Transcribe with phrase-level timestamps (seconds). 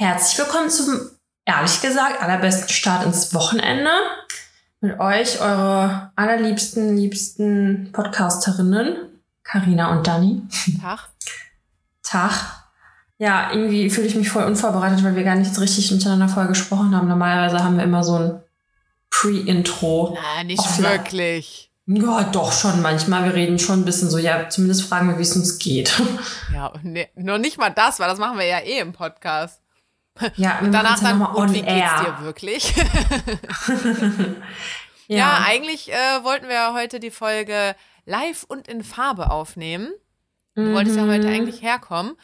[0.00, 1.10] Herzlich willkommen zum,
[1.44, 3.90] ehrlich gesagt, allerbesten Start ins Wochenende.
[4.80, 8.96] Mit euch, eure allerliebsten, liebsten Podcasterinnen,
[9.42, 10.42] Karina und Dani.
[10.80, 11.08] Tag.
[12.04, 12.32] Tag.
[13.18, 16.94] Ja, irgendwie fühle ich mich voll unvorbereitet, weil wir gar nicht richtig miteinander vorher gesprochen
[16.94, 17.08] haben.
[17.08, 18.40] Normalerweise haben wir immer so ein
[19.10, 20.16] Pre-Intro.
[20.16, 20.92] Na, nicht Offline.
[20.92, 21.72] wirklich.
[21.86, 23.24] Ja, doch schon manchmal.
[23.24, 26.00] Wir reden schon ein bisschen so, ja, zumindest fragen wir, wie es uns geht.
[26.54, 29.60] Ja, nee, nur nicht mal das, weil das machen wir ja eh im Podcast.
[30.36, 32.04] Ja, und danach dann, und wie air.
[32.04, 32.74] geht's dir wirklich?
[35.06, 35.16] ja.
[35.16, 35.44] ja.
[35.46, 39.92] eigentlich äh, wollten wir heute die Folge live und in Farbe aufnehmen.
[40.54, 40.74] Du mhm.
[40.74, 42.16] wolltest ja heute eigentlich herkommen.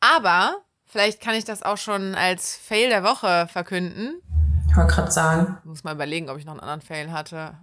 [0.00, 4.20] Aber vielleicht kann ich das auch schon als Fail der Woche verkünden.
[4.68, 5.58] Ich wollte gerade sagen.
[5.60, 7.56] Ich muss mal überlegen, ob ich noch einen anderen Fail hatte.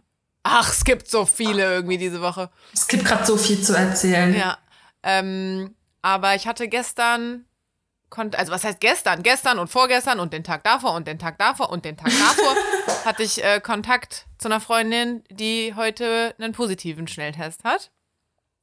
[0.43, 2.49] Ach, es gibt so viele irgendwie diese Woche.
[2.73, 4.35] Es gibt gerade so viel zu erzählen.
[4.35, 4.57] Ja.
[5.01, 7.45] Ähm, aber ich hatte gestern,
[8.17, 9.23] also was heißt gestern?
[9.23, 12.55] Gestern und vorgestern und den Tag davor und den Tag davor und den Tag davor
[13.05, 17.91] hatte ich äh, Kontakt zu einer Freundin, die heute einen positiven Schnelltest hat.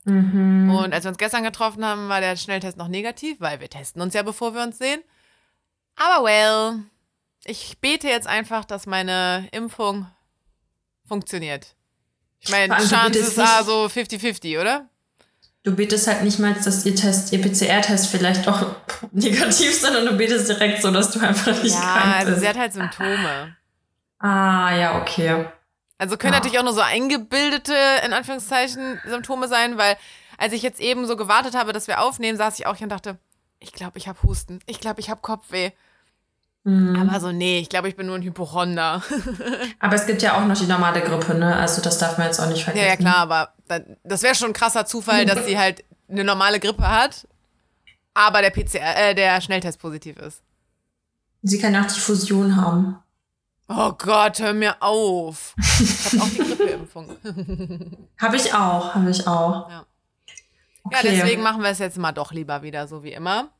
[0.04, 0.74] Mhm.
[0.74, 4.00] Und als wir uns gestern getroffen haben, war der Schnelltest noch negativ, weil wir testen
[4.00, 5.02] uns ja, bevor wir uns sehen.
[5.96, 6.84] Aber well,
[7.44, 10.06] ich bete jetzt einfach, dass meine Impfung
[11.06, 11.74] funktioniert.
[12.40, 14.88] Ich meine, Chance ist also 50-50, oder?
[15.62, 18.64] Du betest halt nicht mal, dass ihr Test, ihr PCR-Test vielleicht auch
[19.12, 22.04] negativ, sondern du betest direkt so, dass du einfach nicht ja, krank bist.
[22.04, 23.56] Ja, also sie hat halt Symptome.
[24.18, 25.46] Ah, ja, okay.
[25.98, 26.38] Also können ja.
[26.38, 27.74] natürlich auch nur so eingebildete,
[28.06, 29.98] in Anführungszeichen, Symptome sein, weil
[30.38, 32.90] als ich jetzt eben so gewartet habe, dass wir aufnehmen, saß ich auch hier und
[32.90, 33.18] dachte,
[33.58, 34.60] ich glaube, ich habe Husten.
[34.64, 35.72] Ich glaube, ich habe Kopfweh.
[36.64, 36.96] Mhm.
[37.00, 39.02] Aber so, nee, ich glaube, ich bin nur ein Hypochonder.
[39.78, 41.56] aber es gibt ja auch noch die normale Grippe, ne?
[41.56, 42.84] Also das darf man jetzt auch nicht vergessen.
[42.84, 43.54] Ja, ja klar, aber
[44.04, 47.26] das wäre schon ein krasser Zufall, dass sie halt eine normale Grippe hat,
[48.14, 50.42] aber der PCR, äh, der Schnelltest positiv ist.
[51.42, 52.98] Sie kann auch die Fusion haben.
[53.68, 55.54] Oh Gott, hör mir auf.
[55.56, 57.16] Ich habe auch die Grippeimpfung.
[58.18, 59.70] habe ich auch, habe ich auch.
[59.70, 59.86] Ja.
[60.82, 60.96] Okay.
[61.06, 63.50] ja, deswegen machen wir es jetzt mal doch lieber wieder so wie immer.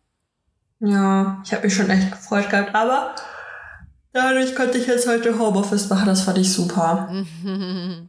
[0.80, 3.14] Ja, ich habe mich schon echt gefreut gehabt, aber
[4.12, 6.06] dadurch konnte ich jetzt heute Homeoffice machen.
[6.06, 7.08] Das fand ich super.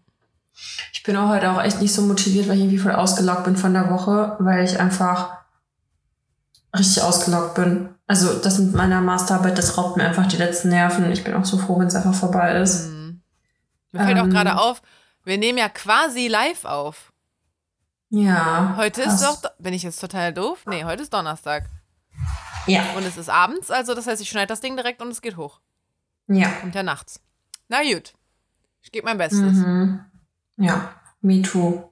[0.94, 3.58] ich bin auch heute auch echt nicht so motiviert, weil ich irgendwie voll ausgelockt bin
[3.58, 5.38] von der Woche, weil ich einfach
[6.78, 7.90] richtig ausgelockt bin.
[8.08, 11.12] Also das mit meiner Masterarbeit, das raubt mir einfach die letzten Nerven.
[11.12, 12.88] Ich bin auch so froh, wenn es einfach vorbei ist.
[12.88, 13.22] Mhm.
[13.92, 14.82] Mir fällt ähm, auch gerade auf,
[15.26, 17.12] wir nehmen ja quasi live auf.
[18.10, 18.76] Ja.
[18.78, 19.16] Heute krass.
[19.16, 20.60] ist doch, bin ich jetzt total doof?
[20.66, 21.70] Nee, heute ist Donnerstag.
[22.68, 22.94] Ja.
[22.96, 25.38] Und es ist abends, also das heißt, ich schneide das Ding direkt und es geht
[25.38, 25.60] hoch.
[26.28, 26.52] Ja.
[26.64, 27.20] Und ja nachts.
[27.68, 28.14] Na gut.
[28.82, 29.40] Ich gebe mein Bestes.
[29.40, 30.06] Mhm.
[30.58, 31.84] Ja, me too.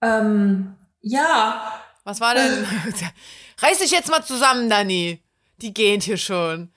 [0.00, 1.80] Ähm, ja.
[2.04, 2.64] Was war denn?
[3.58, 5.22] Reiß dich jetzt mal zusammen, Dani.
[5.60, 6.70] Die gehen hier schon.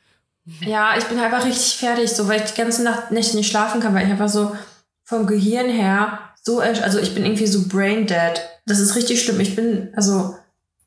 [0.61, 3.81] Ja, ich bin einfach richtig fertig, so weil ich die ganze Nacht nicht, nicht schlafen
[3.81, 4.55] kann, weil ich einfach so
[5.03, 8.41] vom Gehirn her so, also ich bin irgendwie so brain dead.
[8.65, 9.39] Das ist richtig schlimm.
[9.39, 10.35] Ich bin, also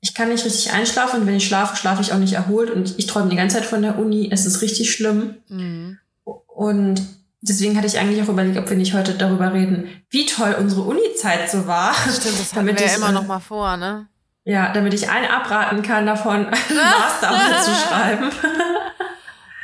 [0.05, 2.99] ich kann nicht richtig einschlafen und wenn ich schlafe, schlafe ich auch nicht erholt und
[2.99, 4.29] ich träume die ganze Zeit von der Uni.
[4.33, 5.37] Es ist richtig schlimm.
[5.49, 5.99] Mhm.
[6.25, 7.01] Und
[7.41, 10.83] deswegen hatte ich eigentlich auch überlegt, ob wir nicht heute darüber reden, wie toll unsere
[10.83, 11.95] Uni-Zeit so war.
[11.95, 14.09] Stimmt, das haben wir ja immer noch mal vor, ne?
[14.45, 18.31] Ja, damit ich allen abraten kann, davon Masterarbeit zu schreiben.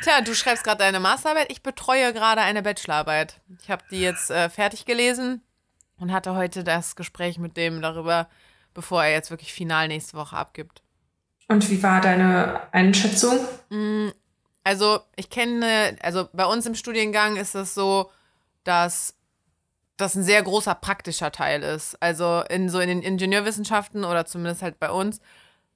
[0.03, 1.51] Tja, du schreibst gerade deine Masterarbeit.
[1.51, 3.41] Ich betreue gerade eine Bachelorarbeit.
[3.61, 5.41] Ich habe die jetzt äh, fertig gelesen
[5.99, 8.29] und hatte heute das Gespräch mit dem darüber,
[8.79, 10.81] bevor er jetzt wirklich final nächste Woche abgibt.
[11.49, 13.37] Und wie war deine Einschätzung?
[13.67, 14.07] Mm,
[14.63, 18.09] also, ich kenne, also bei uns im Studiengang ist es so,
[18.63, 19.15] dass
[19.97, 22.01] das ein sehr großer praktischer Teil ist.
[22.01, 25.19] Also in so in den Ingenieurwissenschaften oder zumindest halt bei uns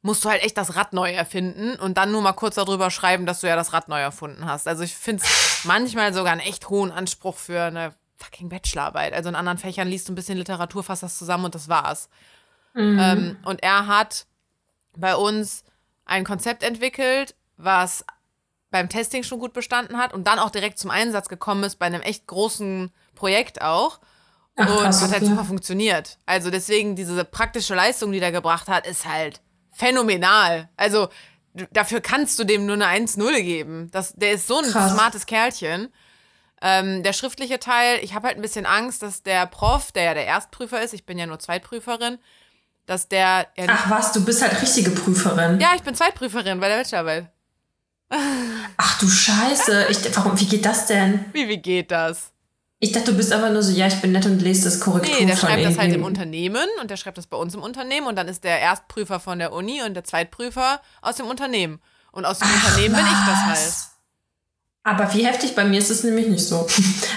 [0.01, 3.25] musst du halt echt das Rad neu erfinden und dann nur mal kurz darüber schreiben,
[3.25, 4.65] dass du ja das Rad neu erfunden hast.
[4.69, 9.11] Also ich finde es manchmal sogar einen echt hohen Anspruch für eine fucking Bachelorarbeit.
[9.11, 12.07] Also in anderen Fächern liest du ein bisschen Literatur, fasst das zusammen und das war's.
[12.73, 13.00] Mhm.
[13.00, 14.25] Ähm, und er hat
[14.95, 15.63] bei uns
[16.06, 18.06] ein Konzept entwickelt, was
[18.72, 21.86] beim Testing schon gut bestanden hat und dann auch direkt zum Einsatz gekommen ist bei
[21.86, 24.00] einem echt großen Projekt auch.
[24.56, 26.18] Ach, und krass, hat halt super funktioniert.
[26.25, 30.69] Also deswegen diese praktische Leistung, die der gebracht hat, ist halt phänomenal.
[30.75, 31.09] Also
[31.71, 33.89] dafür kannst du dem nur eine 1-0 geben.
[33.92, 34.92] Das, der ist so ein krass.
[34.92, 35.92] smartes Kerlchen.
[36.62, 40.13] Ähm, der schriftliche Teil, ich habe halt ein bisschen Angst, dass der Prof, der ja
[40.13, 42.19] der Erstprüfer ist, ich bin ja nur Zweitprüferin,
[42.85, 43.47] dass der.
[43.57, 45.59] Ja Ach was, du bist halt richtige Prüferin.
[45.59, 47.30] Ja, ich bin Zweitprüferin bei der Bachelorarbeit.
[48.77, 49.88] Ach du Scheiße.
[49.89, 51.25] Ich, warum, wie geht das denn?
[51.33, 52.31] Wie, wie geht das?
[52.80, 55.15] Ich dachte, du bist aber nur so, ja, ich bin nett und lese das Korrektur
[55.18, 58.07] Nee, der schreibt das halt im Unternehmen und der schreibt das bei uns im Unternehmen
[58.07, 61.81] und dann ist der Erstprüfer von der Uni und der Zweitprüfer aus dem Unternehmen.
[62.12, 63.01] Und aus dem Ach, Unternehmen was?
[63.01, 63.74] bin ich das halt.
[64.83, 66.68] Aber wie heftig, bei mir ist es nämlich nicht so.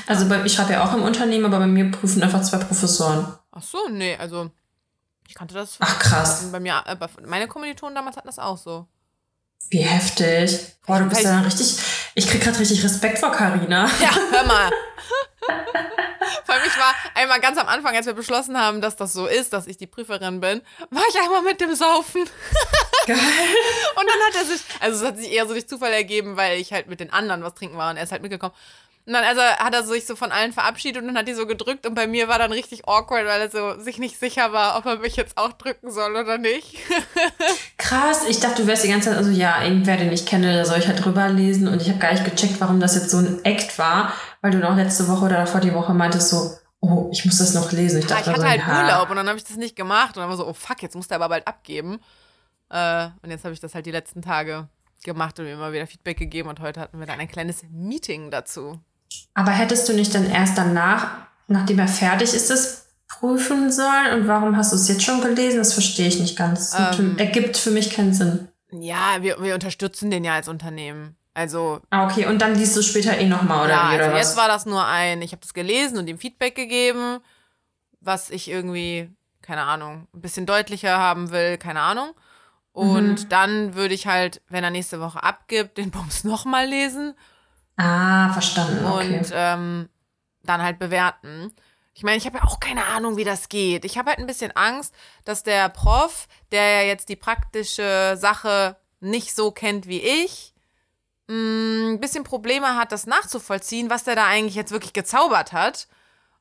[0.06, 3.26] Also bei, ich schreibe ja auch im Unternehmen, aber bei mir prüfen einfach zwei Professoren.
[3.50, 4.52] Ach so, nee, also
[5.28, 5.76] ich kannte das.
[5.80, 6.50] Ach krass.
[6.52, 6.96] Bei mir, äh,
[7.26, 8.86] meine Kommilitonen damals hatten das auch so.
[9.70, 10.60] Wie heftig.
[10.86, 11.78] Boah, du bist ja richtig.
[12.14, 13.90] Ich krieg gerade richtig Respekt vor Carina.
[14.00, 14.70] Ja, hör mal.
[16.44, 19.26] Vor allem, ich war einmal ganz am Anfang, als wir beschlossen haben, dass das so
[19.26, 22.24] ist, dass ich die Prüferin bin, war ich einmal mit dem Saufen.
[23.06, 23.16] Geil.
[23.16, 26.58] Und dann hat er sich, also es hat sich eher so durch Zufall ergeben, weil
[26.58, 28.54] ich halt mit den anderen was trinken war und er ist halt mitgekommen.
[29.06, 31.46] Und dann also hat er sich so von allen verabschiedet und dann hat die so
[31.46, 34.76] gedrückt und bei mir war dann richtig awkward, weil er so sich nicht sicher war,
[34.76, 36.76] ob er mich jetzt auch drücken soll oder nicht.
[37.78, 40.64] Krass, ich dachte, du wärst die ganze Zeit, also ja, irgendwer, den ich kenne, da
[40.64, 43.18] soll ich halt drüber lesen und ich habe gar nicht gecheckt, warum das jetzt so
[43.18, 47.08] ein Act war, weil du noch letzte Woche oder davor die Woche meintest so, oh,
[47.12, 48.00] ich muss das noch lesen.
[48.00, 50.22] Ich, dachte, ja, ich hatte halt Urlaub und dann habe ich das nicht gemacht und
[50.22, 52.00] dann war so, oh fuck, jetzt muss der aber bald abgeben.
[52.70, 54.68] Äh, und jetzt habe ich das halt die letzten Tage
[55.04, 58.32] gemacht und mir immer wieder Feedback gegeben und heute hatten wir dann ein kleines Meeting
[58.32, 58.80] dazu.
[59.34, 61.08] Aber hättest du nicht dann erst danach,
[61.46, 64.14] nachdem er fertig ist, das prüfen sollen?
[64.14, 65.58] Und warum hast du es jetzt schon gelesen?
[65.58, 66.74] Das verstehe ich nicht ganz.
[66.78, 68.48] Ähm, ergibt für mich keinen Sinn.
[68.72, 71.16] Ja, wir, wir unterstützen den ja als Unternehmen.
[71.34, 71.80] Also.
[71.90, 73.94] Ah, okay, und dann liest du später eh nochmal, oder ja, wie?
[73.96, 74.22] Oder also was?
[74.22, 77.18] jetzt war das nur ein, ich habe das gelesen und ihm Feedback gegeben,
[78.00, 79.10] was ich irgendwie,
[79.42, 82.14] keine Ahnung, ein bisschen deutlicher haben will, keine Ahnung.
[82.72, 83.28] Und mhm.
[83.28, 87.14] dann würde ich halt, wenn er nächste Woche abgibt, den Bums nochmal lesen
[87.76, 88.84] Ah, verstanden.
[88.84, 89.18] Okay.
[89.18, 89.88] Und ähm,
[90.42, 91.52] dann halt bewerten.
[91.94, 93.84] Ich meine, ich habe ja auch keine Ahnung, wie das geht.
[93.84, 94.94] Ich habe halt ein bisschen Angst,
[95.24, 100.54] dass der Prof, der ja jetzt die praktische Sache nicht so kennt wie ich,
[101.28, 105.88] mm, ein bisschen Probleme hat, das nachzuvollziehen, was der da eigentlich jetzt wirklich gezaubert hat.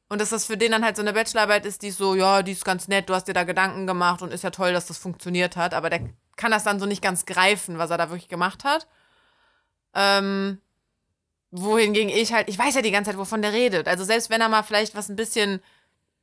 [0.07, 2.51] Und dass das für den dann halt so eine Bachelorarbeit ist, die so, ja, die
[2.51, 4.97] ist ganz nett, du hast dir da Gedanken gemacht und ist ja toll, dass das
[4.99, 5.73] funktioniert hat.
[5.73, 6.01] Aber der
[6.35, 8.87] kann das dann so nicht ganz greifen, was er da wirklich gemacht hat.
[9.95, 10.61] Ähm,
[11.61, 13.87] wohingegen ich halt, ich weiß ja die ganze Zeit, wovon der redet.
[13.87, 15.61] Also selbst wenn er mal vielleicht was ein bisschen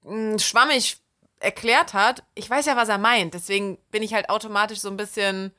[0.04, 0.98] mh, hm, schwammig
[1.40, 3.34] erklärt hat, ich weiß ja, was er meint.
[3.34, 5.52] Deswegen bin ich halt automatisch so ein bisschen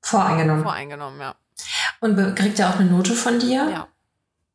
[0.00, 0.62] voreingenommen.
[0.62, 1.34] Voreingenommen, ja.
[2.00, 3.68] Und kriegt er auch eine Note von dir?
[3.70, 3.88] Ja.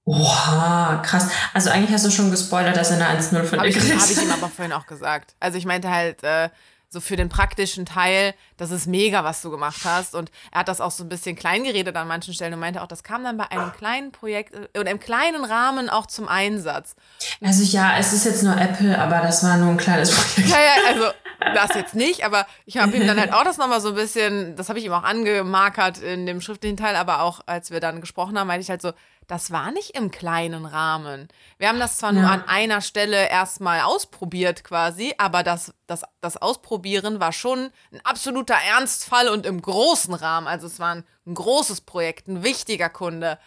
[0.06, 1.30] Oha, krass.
[1.54, 4.02] Also eigentlich hast du schon gespoilert, dass er eine 1-0 von dir kriegt.
[4.02, 5.36] Habe ich ihm aber vorhin auch gesagt.
[5.40, 6.50] Also ich meinte halt, äh,
[6.94, 10.16] so für den praktischen Teil, das ist mega, was du gemacht hast.
[10.16, 12.82] Und er hat das auch so ein bisschen klein geredet an manchen Stellen und meinte
[12.82, 16.28] auch, das kam dann bei einem kleinen Projekt äh, oder im kleinen Rahmen auch zum
[16.28, 16.96] Einsatz.
[17.42, 20.50] Also ja, es ist jetzt nur Apple, aber das war nur ein kleines Projekt.
[20.50, 21.06] Ja, ja, also
[21.54, 24.56] das jetzt nicht, aber ich habe ihm dann halt auch das nochmal so ein bisschen,
[24.56, 28.02] das habe ich ihm auch angemarkert in dem schriftlichen Teil, aber auch als wir dann
[28.02, 28.94] gesprochen haben, meinte ich halt so,
[29.28, 31.28] das war nicht im kleinen Rahmen.
[31.58, 32.22] Wir haben das zwar ja.
[32.22, 38.02] nur an einer Stelle erstmal ausprobiert quasi, aber das, das, das Ausprobieren war schon ein
[38.04, 40.48] absoluter Ernstfall und im großen Rahmen.
[40.48, 43.38] Also es war ein, ein großes Projekt, ein wichtiger Kunde.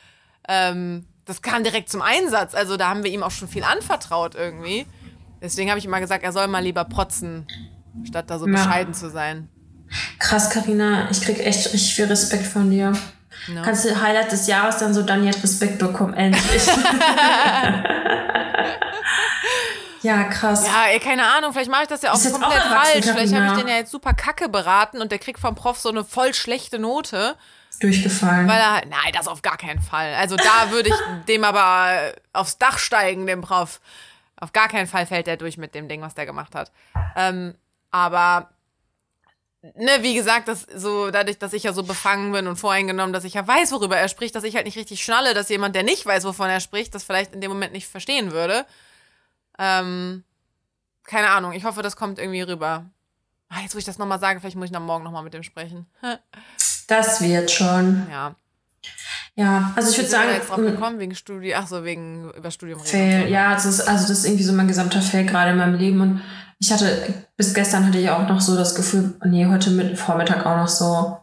[0.48, 2.54] Ähm, das kam direkt zum Einsatz.
[2.54, 4.86] Also da haben wir ihm auch schon viel anvertraut irgendwie.
[5.42, 7.46] Deswegen habe ich immer gesagt, er soll mal lieber protzen,
[8.04, 8.52] statt da so ja.
[8.52, 9.48] bescheiden zu sein.
[10.18, 12.92] Krass, Karina, ich krieg echt richtig viel Respekt von dir.
[13.48, 13.62] No.
[13.62, 16.66] Kannst du Highlight des Jahres dann so dann jetzt Respekt bekommen, endlich.
[20.02, 20.66] ja, krass.
[20.66, 23.06] Ja, keine Ahnung, vielleicht mache ich das ja auch komplett auch falsch.
[23.06, 25.90] Vielleicht habe ich den ja jetzt super kacke beraten und der kriegt vom Prof so
[25.90, 27.36] eine voll schlechte Note.
[27.80, 28.48] Durchgefallen.
[28.48, 30.14] Weil er, nein, das auf gar keinen Fall.
[30.14, 30.94] Also da würde ich
[31.28, 33.80] dem aber aufs Dach steigen, dem Prof.
[34.38, 36.72] Auf gar keinen Fall fällt er durch mit dem Ding, was der gemacht hat.
[37.16, 37.54] Ähm,
[37.90, 38.50] aber
[39.74, 43.24] ne, wie gesagt, dass so dadurch, dass ich ja so befangen bin und voreingenommen, dass
[43.24, 45.82] ich ja weiß, worüber er spricht, dass ich halt nicht richtig schnalle, dass jemand, der
[45.82, 48.66] nicht weiß, wovon er spricht, das vielleicht in dem Moment nicht verstehen würde.
[49.58, 50.24] Ähm,
[51.04, 51.52] keine Ahnung.
[51.52, 52.86] Ich hoffe, das kommt irgendwie rüber.
[53.48, 55.42] Ah, jetzt, wo ich das nochmal sage, vielleicht muss ich dann morgen nochmal mit dem
[55.42, 55.86] sprechen.
[56.88, 58.06] das wird schon.
[58.10, 58.34] Ja.
[59.34, 60.30] Ja, also ich würde sagen.
[60.32, 62.80] jetzt drauf gekommen wegen Studium, ach so, wegen über Studium.
[62.80, 65.74] Fail, ja, das ist, also das ist irgendwie so mein gesamter Fail gerade in meinem
[65.74, 66.22] Leben und
[66.58, 70.46] ich hatte, bis gestern hatte ich auch noch so das Gefühl, nee, heute mit Vormittag
[70.46, 71.18] auch noch so,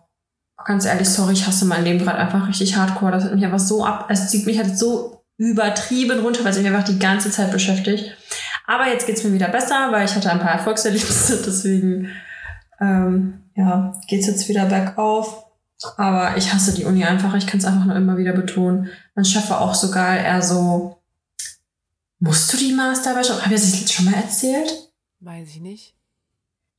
[0.66, 3.12] ganz ehrlich, sorry, ich hasse mein Leben gerade einfach richtig hardcore.
[3.12, 6.58] Das hat mich einfach so ab, es zieht mich halt so übertrieben runter, weil es
[6.58, 8.16] mich einfach die ganze Zeit beschäftigt.
[8.66, 12.10] Aber jetzt geht's mir wieder besser, weil ich hatte ein paar Erfolgserlebnisse, deswegen,
[12.80, 15.46] ähm, ja, geht's jetzt wieder bergauf.
[15.98, 18.90] Aber ich hasse die Uni einfach, ich kann es einfach nur immer wieder betonen.
[19.24, 21.02] Chef war auch sogar eher so,
[22.20, 23.44] musst du die Masterarbeit schon?
[23.44, 24.93] Habe ich das schon mal erzählt?
[25.24, 25.96] Weiß ich nicht.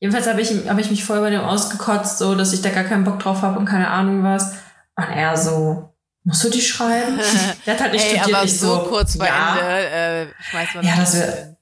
[0.00, 2.84] Jedenfalls habe ich, hab ich mich voll bei dem ausgekotzt, so, dass ich da gar
[2.84, 4.52] keinen Bock drauf habe und keine Ahnung was.
[4.96, 7.18] Und er so, musst du die schreiben?
[7.66, 8.36] Der hat halt nicht Ey, studiert.
[8.38, 9.56] Aber so, so kurz vor ja.
[9.56, 11.56] Ende äh, schmeißt man Ja, das wäre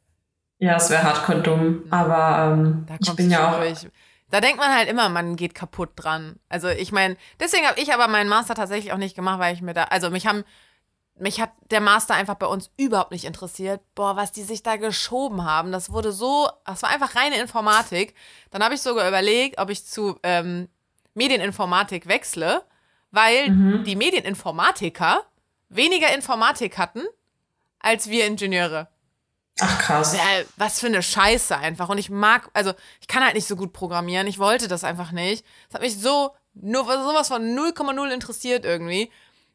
[0.58, 1.84] ja, das wäre hardcore dumm.
[1.90, 3.58] Aber ähm, ich bin ja auch...
[3.58, 3.86] Durch.
[4.30, 6.36] Da denkt man halt immer, man geht kaputt dran.
[6.48, 9.60] Also ich meine, deswegen habe ich aber meinen Master tatsächlich auch nicht gemacht, weil ich
[9.60, 10.44] mir da, also mich haben,
[11.14, 13.80] mich hat der Master einfach bei uns überhaupt nicht interessiert.
[13.94, 18.14] Boah, was die sich da geschoben haben, das wurde so, das war einfach reine Informatik.
[18.50, 20.68] Dann habe ich sogar überlegt, ob ich zu ähm,
[21.14, 22.62] Medieninformatik wechsle,
[23.10, 23.84] weil mhm.
[23.84, 25.24] die Medieninformatiker
[25.68, 27.02] weniger Informatik hatten
[27.78, 28.88] als wir Ingenieure.
[29.60, 30.16] Ach krass.
[30.16, 30.22] Ja,
[30.56, 31.88] was für eine Scheiße einfach.
[31.88, 34.26] Und ich mag, also ich kann halt nicht so gut programmieren.
[34.26, 35.44] Ich wollte das einfach nicht.
[35.68, 39.10] Das hat mich so, nur sowas von 0,0 interessiert irgendwie,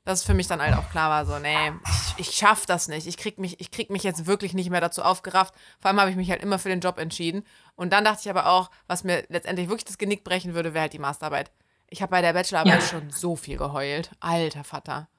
[0.07, 1.73] dass es für mich dann halt auch klar war, so, nee,
[2.15, 3.07] ich, ich schaff das nicht.
[3.07, 5.53] Ich krieg, mich, ich krieg mich jetzt wirklich nicht mehr dazu aufgerafft.
[5.81, 7.43] Vor allem habe ich mich halt immer für den Job entschieden.
[7.75, 10.83] Und dann dachte ich aber auch, was mir letztendlich wirklich das Genick brechen würde, wäre
[10.83, 11.51] halt die Masterarbeit.
[11.89, 12.87] Ich habe bei der Bachelorarbeit ja.
[12.87, 14.11] schon so viel geheult.
[14.21, 15.09] Alter Vater.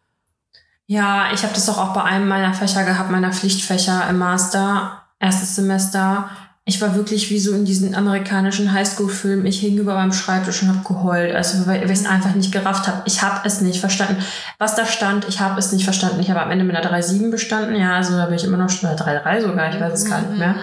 [0.87, 5.03] Ja, ich habe das doch auch bei einem meiner Fächer gehabt, meiner Pflichtfächer im Master,
[5.19, 6.31] erstes Semester.
[6.69, 9.47] Ich war wirklich wie so in diesen amerikanischen Highschool-Filmen.
[9.47, 12.87] Ich hing über meinem Schreibtisch und habe geheult, also weil ich es einfach nicht gerafft
[12.87, 13.05] habe.
[13.07, 14.23] Ich habe es nicht verstanden.
[14.59, 16.21] Was da stand, ich habe es nicht verstanden.
[16.21, 17.75] Ich habe am Ende mit einer 3,7 bestanden.
[17.75, 19.75] Ja, also da bin ich immer noch schon 3,3 sogar.
[19.75, 20.57] Ich weiß es gar nicht mehr.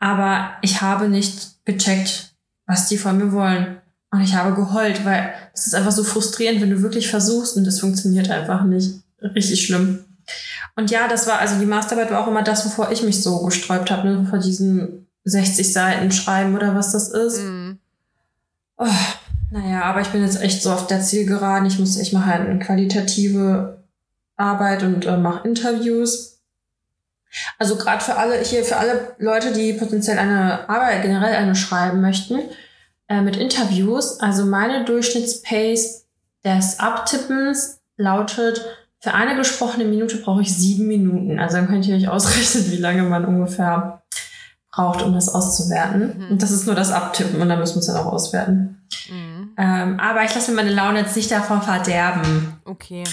[0.00, 2.32] Aber ich habe nicht gecheckt,
[2.66, 3.76] was die von mir wollen.
[4.10, 7.66] Und ich habe geheult, weil es ist einfach so frustrierend, wenn du wirklich versuchst und
[7.66, 10.06] es funktioniert einfach nicht richtig schlimm.
[10.76, 13.44] Und ja, das war, also die Masterarbeit war auch immer das, wovor ich mich so
[13.44, 14.26] gesträubt habe, ne?
[14.28, 17.40] vor diesen 60 Seiten schreiben oder was das ist.
[17.42, 17.78] Mhm.
[18.76, 18.86] Oh,
[19.50, 21.66] naja, aber ich bin jetzt echt so auf der Zielgeraden.
[21.66, 23.84] Ich muss, ich mache halt eine qualitative
[24.36, 26.40] Arbeit und äh, mache Interviews.
[27.58, 32.00] Also gerade für alle, hier für alle Leute, die potenziell eine Arbeit, generell eine schreiben
[32.00, 32.40] möchten,
[33.08, 36.06] äh, mit Interviews, also meine Durchschnittspace
[36.44, 38.64] des Abtippens lautet
[39.04, 41.38] für eine gesprochene Minute brauche ich sieben Minuten.
[41.38, 44.02] Also dann könnt ihr euch ausrechnen, wie lange man ungefähr
[44.72, 46.18] braucht, um das auszuwerten.
[46.18, 46.30] Mhm.
[46.30, 48.88] Und das ist nur das Abtippen und dann müssen wir es dann auch auswerten.
[49.10, 49.52] Mhm.
[49.58, 52.58] Ähm, aber ich lasse mir meine Laune jetzt nicht davon verderben.
[52.64, 53.04] Okay.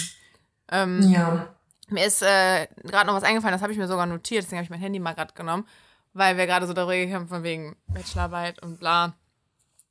[0.70, 1.48] Ähm, ja.
[1.88, 4.64] Mir ist äh, gerade noch was eingefallen, das habe ich mir sogar notiert, deswegen habe
[4.64, 5.66] ich mein Handy mal gerade genommen,
[6.14, 9.12] weil wir gerade so darüber gekämpft von wegen Bachelorarbeit und bla.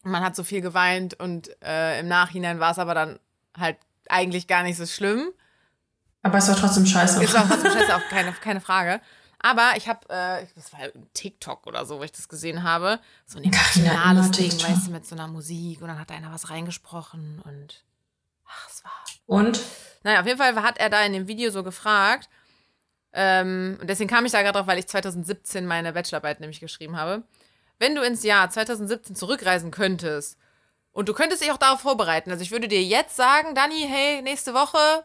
[0.01, 3.19] Man hat so viel geweint und äh, im Nachhinein war es aber dann
[3.55, 3.77] halt
[4.09, 5.31] eigentlich gar nicht so schlimm.
[6.23, 7.23] Aber es war trotzdem scheiße.
[7.23, 9.01] Es war trotzdem scheiße, auch keine, keine Frage.
[9.39, 10.79] Aber ich habe, äh, das war
[11.13, 15.07] TikTok oder so, wo ich das gesehen habe, so ein emotionales Ding, weißt du, mit
[15.07, 17.83] so einer Musik und dann hat einer was reingesprochen und
[18.45, 18.91] ach, es war.
[19.25, 19.59] Und?
[20.03, 22.29] Naja, auf jeden Fall hat er da in dem Video so gefragt,
[23.13, 26.97] ähm, und deswegen kam ich da gerade drauf, weil ich 2017 meine Bachelorarbeit nämlich geschrieben
[26.97, 27.23] habe.
[27.77, 30.37] Wenn du ins Jahr 2017 zurückreisen könntest
[30.91, 34.21] und du könntest dich auch darauf vorbereiten, also ich würde dir jetzt sagen, Dani, hey,
[34.21, 35.03] nächste Woche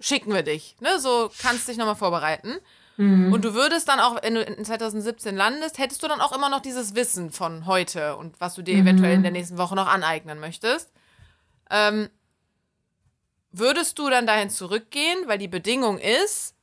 [0.00, 0.76] schicken wir dich.
[0.80, 0.98] Ne?
[0.98, 2.58] So kannst dich nochmal vorbereiten.
[2.96, 3.32] Mhm.
[3.32, 6.48] Und du würdest dann auch, wenn du in 2017 landest, hättest du dann auch immer
[6.48, 8.82] noch dieses Wissen von heute und was du dir mhm.
[8.82, 10.90] eventuell in der nächsten Woche noch aneignen möchtest.
[11.70, 12.10] Ähm,
[13.52, 16.54] würdest du dann dahin zurückgehen, weil die Bedingung ist,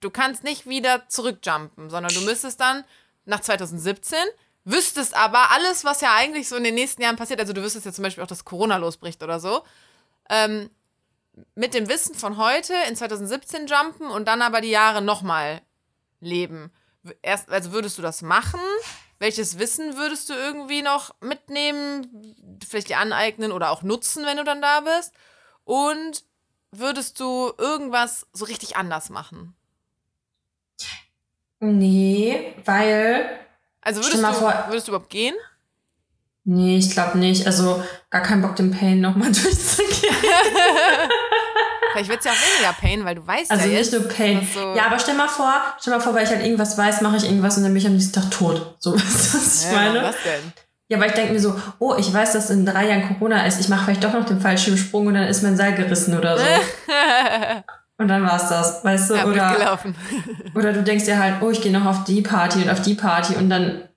[0.00, 2.84] du kannst nicht wieder zurückjumpen, sondern du müsstest dann
[3.24, 4.18] nach 2017,
[4.64, 7.86] wüsstest aber alles, was ja eigentlich so in den nächsten Jahren passiert, also du wüsstest
[7.86, 9.62] ja zum Beispiel auch, dass Corona losbricht oder so,
[10.30, 10.70] ähm,
[11.54, 15.60] mit dem Wissen von heute in 2017 jumpen und dann aber die Jahre nochmal
[16.20, 16.72] leben.
[17.22, 18.60] Erst, also würdest du das machen?
[19.18, 24.44] Welches Wissen würdest du irgendwie noch mitnehmen, vielleicht dir aneignen oder auch nutzen, wenn du
[24.44, 25.12] dann da bist?
[25.64, 26.24] Und
[26.70, 29.54] würdest du irgendwas so richtig anders machen?
[31.60, 33.38] Nee, weil.
[33.80, 35.34] Also würdest, du, vor, würdest du überhaupt gehen?
[36.44, 37.46] Nee, ich glaube nicht.
[37.46, 40.14] Also gar keinen Bock, den Pain nochmal durchzugehen.
[41.92, 44.46] Vielleicht wird es ja auch weniger Pain, weil du weißt also ja nicht nur Pain.
[44.52, 47.16] So ja, aber stell mal vor, stell mal vor, weil ich halt irgendwas weiß, mache
[47.16, 48.76] ich irgendwas und dann bin ich am nächsten Tag tot.
[48.80, 50.02] So, was ich ja, meine.
[50.02, 50.52] Was denn?
[50.88, 53.60] Ja, aber ich denke mir so, oh, ich weiß, dass in drei Jahren Corona ist.
[53.60, 56.36] Ich mache vielleicht doch noch den falschen Sprung und dann ist mein Seil gerissen oder
[56.36, 56.44] so.
[57.98, 59.14] und dann war's das, weißt du?
[59.14, 59.78] Ja, oder,
[60.54, 62.94] oder du denkst dir halt, oh, ich gehe noch auf die Party und auf die
[62.94, 63.88] Party und dann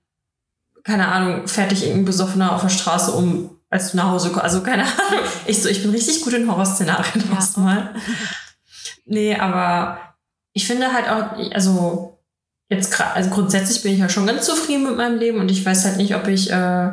[0.87, 4.45] keine Ahnung, fertig irgendein Besoffener auf der Straße um, als du nach Hause kommst.
[4.45, 5.25] Also keine Ahnung.
[5.45, 7.35] Ich so, ich bin richtig gut in Horrorszenarien ja.
[7.35, 7.93] erstmal.
[9.05, 9.99] nee, aber
[10.53, 12.19] ich finde halt auch, also
[12.69, 15.83] jetzt also grundsätzlich bin ich ja schon ganz zufrieden mit meinem Leben und ich weiß
[15.83, 16.91] halt nicht, ob ich, äh,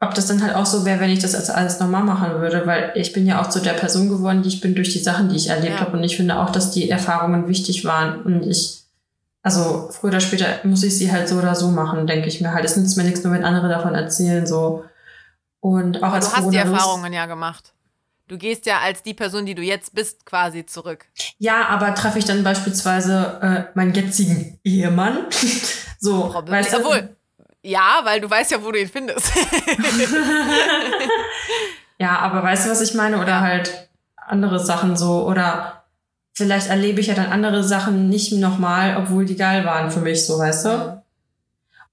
[0.00, 2.66] ob das dann halt auch so wäre, wenn ich das als alles normal machen würde,
[2.66, 5.28] weil ich bin ja auch zu der Person geworden, die ich bin durch die Sachen,
[5.28, 5.80] die ich erlebt ja.
[5.80, 8.79] habe und ich finde auch, dass die Erfahrungen wichtig waren und ich
[9.42, 12.52] also früher oder später muss ich sie halt so oder so machen, denke ich mir
[12.52, 12.64] halt.
[12.64, 14.84] Es nützt mir nichts, nur wenn andere davon erzählen, so.
[15.60, 17.72] Und auch als Du hast die Erfahrungen ja gemacht.
[18.28, 21.06] Du gehst ja als die Person, die du jetzt bist, quasi zurück.
[21.38, 25.26] Ja, aber treffe ich dann beispielsweise äh, meinen jetzigen Ehemann.
[25.98, 27.16] so, weißt du, Obwohl,
[27.62, 29.32] ja, weil du weißt ja, wo du ihn findest.
[31.98, 33.20] ja, aber weißt du, was ich meine?
[33.20, 35.26] Oder halt andere Sachen so.
[35.26, 35.79] Oder
[36.32, 40.24] vielleicht erlebe ich ja dann andere Sachen nicht nochmal, obwohl die geil waren für mich,
[40.26, 41.02] so, weißt du?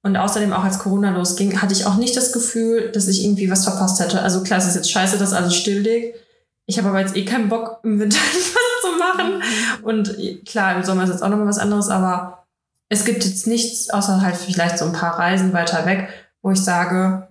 [0.03, 3.51] Und außerdem auch als Corona losging, hatte ich auch nicht das Gefühl, dass ich irgendwie
[3.51, 4.22] was verpasst hätte.
[4.22, 6.17] Also klar, es ist jetzt scheiße, dass alles still liegt.
[6.65, 9.44] Ich habe aber jetzt eh keinen Bock, im Winter was zu machen.
[9.84, 12.46] Und klar, im Sommer ist jetzt auch nochmal was anderes, aber
[12.89, 16.10] es gibt jetzt nichts, außer halt vielleicht so ein paar Reisen weiter weg,
[16.41, 17.26] wo ich sage,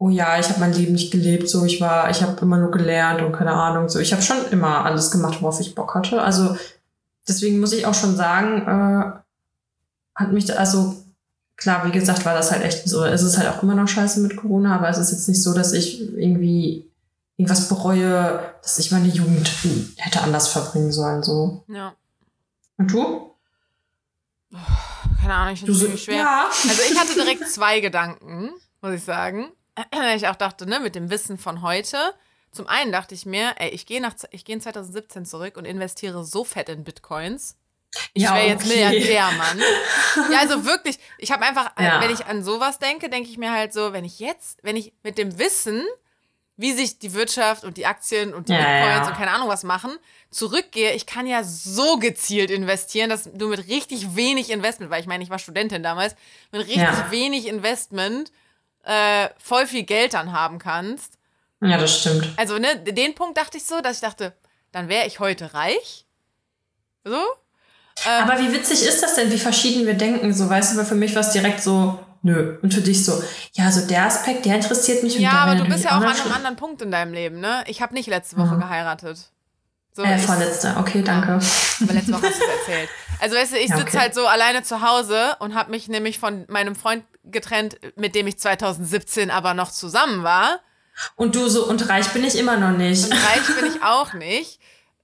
[0.00, 2.70] oh ja, ich habe mein Leben nicht gelebt, so ich war, ich habe immer nur
[2.70, 6.22] gelernt und keine Ahnung, so ich habe schon immer alles gemacht, worauf ich Bock hatte.
[6.22, 6.56] Also
[7.28, 9.12] deswegen muss ich auch schon sagen, äh,
[10.14, 10.96] hat mich, also
[11.56, 13.04] klar, wie gesagt, war das halt echt so.
[13.04, 15.52] Es ist halt auch immer noch scheiße mit Corona, aber es ist jetzt nicht so,
[15.52, 16.90] dass ich irgendwie
[17.36, 19.50] irgendwas bereue, dass ich meine Jugend
[19.96, 21.62] hätte anders verbringen sollen, so.
[21.68, 21.92] Ja.
[22.78, 23.34] Und du?
[25.20, 26.16] keine Ahnung, ich finde es ziemlich schwer.
[26.16, 26.50] Ja.
[26.68, 29.52] Also ich hatte direkt zwei Gedanken, muss ich sagen.
[30.16, 31.96] Ich auch dachte, ne, mit dem Wissen von heute.
[32.52, 35.64] Zum einen dachte ich mir, ey, ich gehe nach ich gehe in 2017 zurück und
[35.64, 37.56] investiere so fett in Bitcoins.
[38.12, 38.52] Ich ja, wäre okay.
[38.52, 39.60] jetzt Milliardär, Mann.
[40.30, 42.00] Ja, also wirklich, ich habe einfach, ja.
[42.00, 44.92] wenn ich an sowas denke, denke ich mir halt so, wenn ich jetzt, wenn ich
[45.02, 45.84] mit dem Wissen,
[46.56, 49.64] wie sich die Wirtschaft und die Aktien und die ja, Bitcoins und keine Ahnung was
[49.64, 49.96] machen,
[50.30, 55.06] zurückgehe, ich kann ja so gezielt investieren, dass du mit richtig wenig Investment, weil ich
[55.06, 56.14] meine, ich war Studentin damals,
[56.52, 57.10] mit richtig ja.
[57.10, 58.30] wenig Investment
[58.84, 61.14] äh, voll viel Geld dann haben kannst.
[61.60, 62.28] Ja, das stimmt.
[62.36, 64.34] Also, ne, den Punkt dachte ich so, dass ich dachte,
[64.72, 66.06] dann wäre ich heute reich.
[67.04, 67.16] So.
[68.06, 70.32] Ähm, Aber wie witzig ist das denn, wie verschieden wir denken?
[70.32, 72.58] So, weißt du, weil für mich war es direkt so, nö.
[72.62, 73.22] Und für dich so,
[73.52, 75.18] ja, so der Aspekt, der interessiert mich.
[75.18, 77.62] Ja, aber du bist ja auch an einem anderen Punkt in deinem Leben, ne?
[77.66, 78.60] Ich habe nicht letzte Woche mhm.
[78.60, 79.30] geheiratet.
[79.92, 81.32] So, äh, vorletzte, okay, danke.
[81.32, 82.88] Aber letzte Woche hast du es erzählt.
[83.20, 83.98] Also weißt du, ich ja, sitze okay.
[83.98, 88.26] halt so alleine zu Hause und habe mich nämlich von meinem Freund getrennt, mit dem
[88.26, 90.60] ich 2017 aber noch zusammen war.
[91.16, 93.04] Und du so, und reich bin ich immer noch nicht.
[93.04, 94.60] Und reich bin ich auch nicht.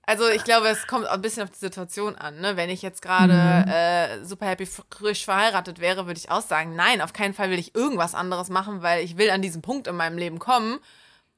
[0.08, 2.40] Also ich glaube, es kommt auch ein bisschen auf die Situation an.
[2.40, 2.56] Ne?
[2.56, 3.70] Wenn ich jetzt gerade mhm.
[3.70, 7.58] äh, super happy frisch verheiratet wäre, würde ich auch sagen, nein, auf keinen Fall will
[7.58, 10.78] ich irgendwas anderes machen, weil ich will an diesen Punkt in meinem Leben kommen.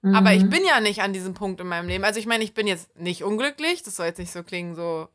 [0.02, 0.14] Mhm.
[0.14, 0.50] Aber ich mhm.
[0.50, 2.04] bin ja nicht an diesem Punkt in meinem Leben.
[2.04, 3.82] Also ich meine, ich bin jetzt nicht unglücklich.
[3.82, 5.08] Das soll jetzt nicht so klingen, so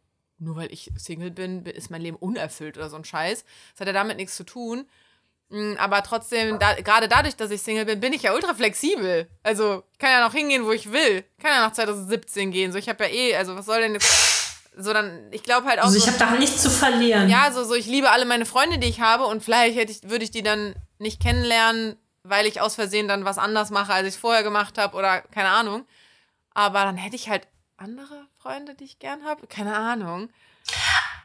[0.44, 3.44] nur weil ich Single bin, ist mein Leben unerfüllt oder so ein Scheiß.
[3.74, 4.86] Das hat ja damit nichts zu tun.
[5.50, 9.28] Mm, aber trotzdem, da, gerade dadurch, dass ich Single bin, bin ich ja ultra flexibel.
[9.44, 11.24] Also, kann ja noch hingehen, wo ich will.
[11.40, 12.72] Kann ja nach 2017 gehen.
[12.72, 14.08] So, ich habe ja eh, also was soll denn jetzt.
[14.76, 15.86] So, dann, ich glaube halt auch.
[15.86, 17.30] Also, ich so, habe da nichts zu verlieren.
[17.30, 20.10] Ja, so, so, ich liebe alle meine Freunde, die ich habe und vielleicht hätte ich,
[20.10, 24.08] würde ich die dann nicht kennenlernen, weil ich aus Versehen dann was anders mache, als
[24.08, 25.86] ich es vorher gemacht habe oder keine Ahnung.
[26.56, 27.48] Aber dann hätte ich halt
[27.84, 29.48] andere Freunde, die ich gern habe.
[29.48, 30.30] Keine Ahnung.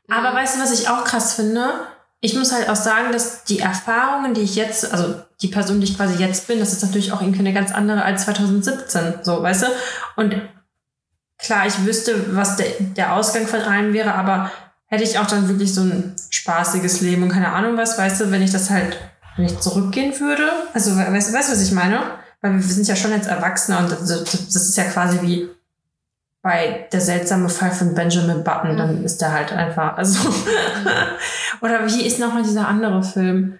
[0.09, 0.37] Aber mhm.
[0.37, 1.87] weißt du, was ich auch krass finde?
[2.21, 5.87] Ich muss halt auch sagen, dass die Erfahrungen, die ich jetzt, also die Person, die
[5.87, 9.40] ich quasi jetzt bin, das ist natürlich auch irgendwie eine ganz andere als 2017, so,
[9.40, 9.66] weißt du?
[10.16, 10.35] Und
[11.38, 14.51] klar, ich wüsste, was der, der Ausgang von allem wäre, aber
[14.87, 18.31] hätte ich auch dann wirklich so ein spaßiges Leben und keine Ahnung was, weißt du,
[18.33, 18.99] wenn ich das halt
[19.38, 22.01] wenn ich zurückgehen würde, also weißt du, weißt, was ich meine?
[22.40, 25.49] Weil wir sind ja schon jetzt Erwachsene und das, das ist ja quasi wie
[26.42, 30.29] bei der seltsame Fall von Benjamin Button, dann ist der halt einfach, also
[31.61, 33.59] oder wie ist nochmal dieser andere Film,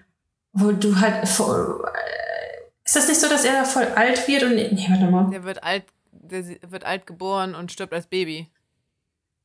[0.53, 4.87] wo du halt ist das nicht so, dass er da voll alt wird und nee,
[4.89, 5.29] warte mal.
[5.29, 8.49] Der wird alt, der wird alt geboren und stirbt als Baby.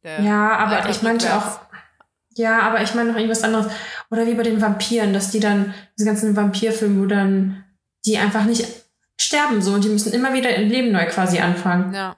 [0.02, 1.60] Der ja, aber ich meinte auch
[2.36, 3.66] ja, aber ich meine noch irgendwas anderes.
[4.10, 7.64] Oder wie bei den Vampiren, dass die dann, diese ganzen Vampirfilme, wo dann
[8.06, 8.66] die einfach nicht
[9.20, 11.94] sterben so und die müssen immer wieder ihr Leben neu quasi anfangen.
[11.94, 12.16] Ja.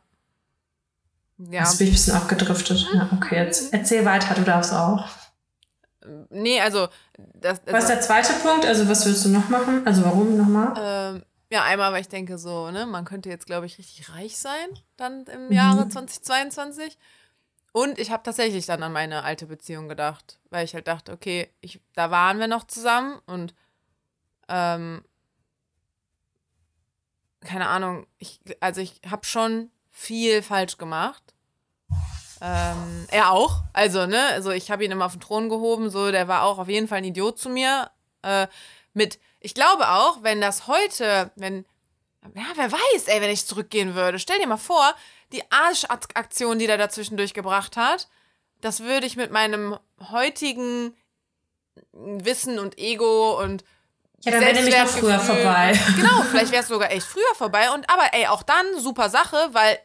[1.38, 1.60] Ja.
[1.60, 2.86] Jetzt bin ich ein bisschen abgedriftet.
[2.94, 5.06] Ja, okay, jetzt erzähl weiter, du darfst auch.
[6.30, 6.88] Nee, also,
[7.34, 8.64] das, also was ist der zweite Punkt?
[8.64, 9.86] Also, was willst du noch machen?
[9.86, 10.74] Also, warum nochmal?
[10.78, 14.36] Ähm, ja, einmal, weil ich denke so, ne, man könnte jetzt, glaube ich, richtig reich
[14.36, 15.90] sein, dann im Jahre mhm.
[15.90, 16.96] 2022.
[17.72, 21.50] Und ich habe tatsächlich dann an meine alte Beziehung gedacht, weil ich halt dachte, okay,
[21.60, 23.54] ich, da waren wir noch zusammen und
[24.48, 25.04] ähm,
[27.40, 31.22] keine Ahnung, ich, also ich habe schon viel falsch gemacht.
[32.42, 36.10] Ähm, er auch, also, ne, also ich habe ihn immer auf den Thron gehoben, so,
[36.10, 37.90] der war auch auf jeden Fall ein Idiot zu mir.
[38.22, 38.46] Äh,
[38.92, 41.64] mit, ich glaube auch, wenn das heute, wenn,
[42.34, 44.94] ja, wer weiß, ey, wenn ich zurückgehen würde, stell dir mal vor,
[45.32, 48.08] die Arschaktion, die der dazwischendurch gebracht hat,
[48.60, 49.78] das würde ich mit meinem
[50.10, 50.94] heutigen
[51.92, 53.64] Wissen und Ego und
[54.20, 55.78] ja, dann wäre nämlich noch früher vorbei.
[55.96, 57.70] Genau, vielleicht wäre es sogar echt früher vorbei.
[57.70, 59.78] Und aber ey, auch dann super Sache, weil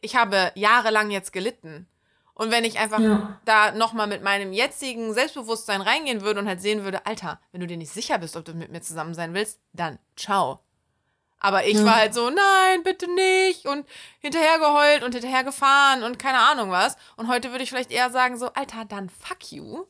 [0.00, 1.86] ich habe jahrelang jetzt gelitten.
[2.34, 3.40] Und wenn ich einfach Ja.
[3.44, 7.66] da nochmal mit meinem jetzigen Selbstbewusstsein reingehen würde und halt sehen würde, Alter, wenn du
[7.66, 10.60] dir nicht sicher bist, ob du mit mir zusammen sein willst, dann ciao.
[11.40, 11.84] Aber ich Ja.
[11.84, 13.86] war halt so, nein, bitte nicht und
[14.20, 16.96] hinterher geheult und hinterher gefahren und keine Ahnung was.
[17.16, 19.84] Und heute würde ich vielleicht eher sagen so, Alter, dann fuck you.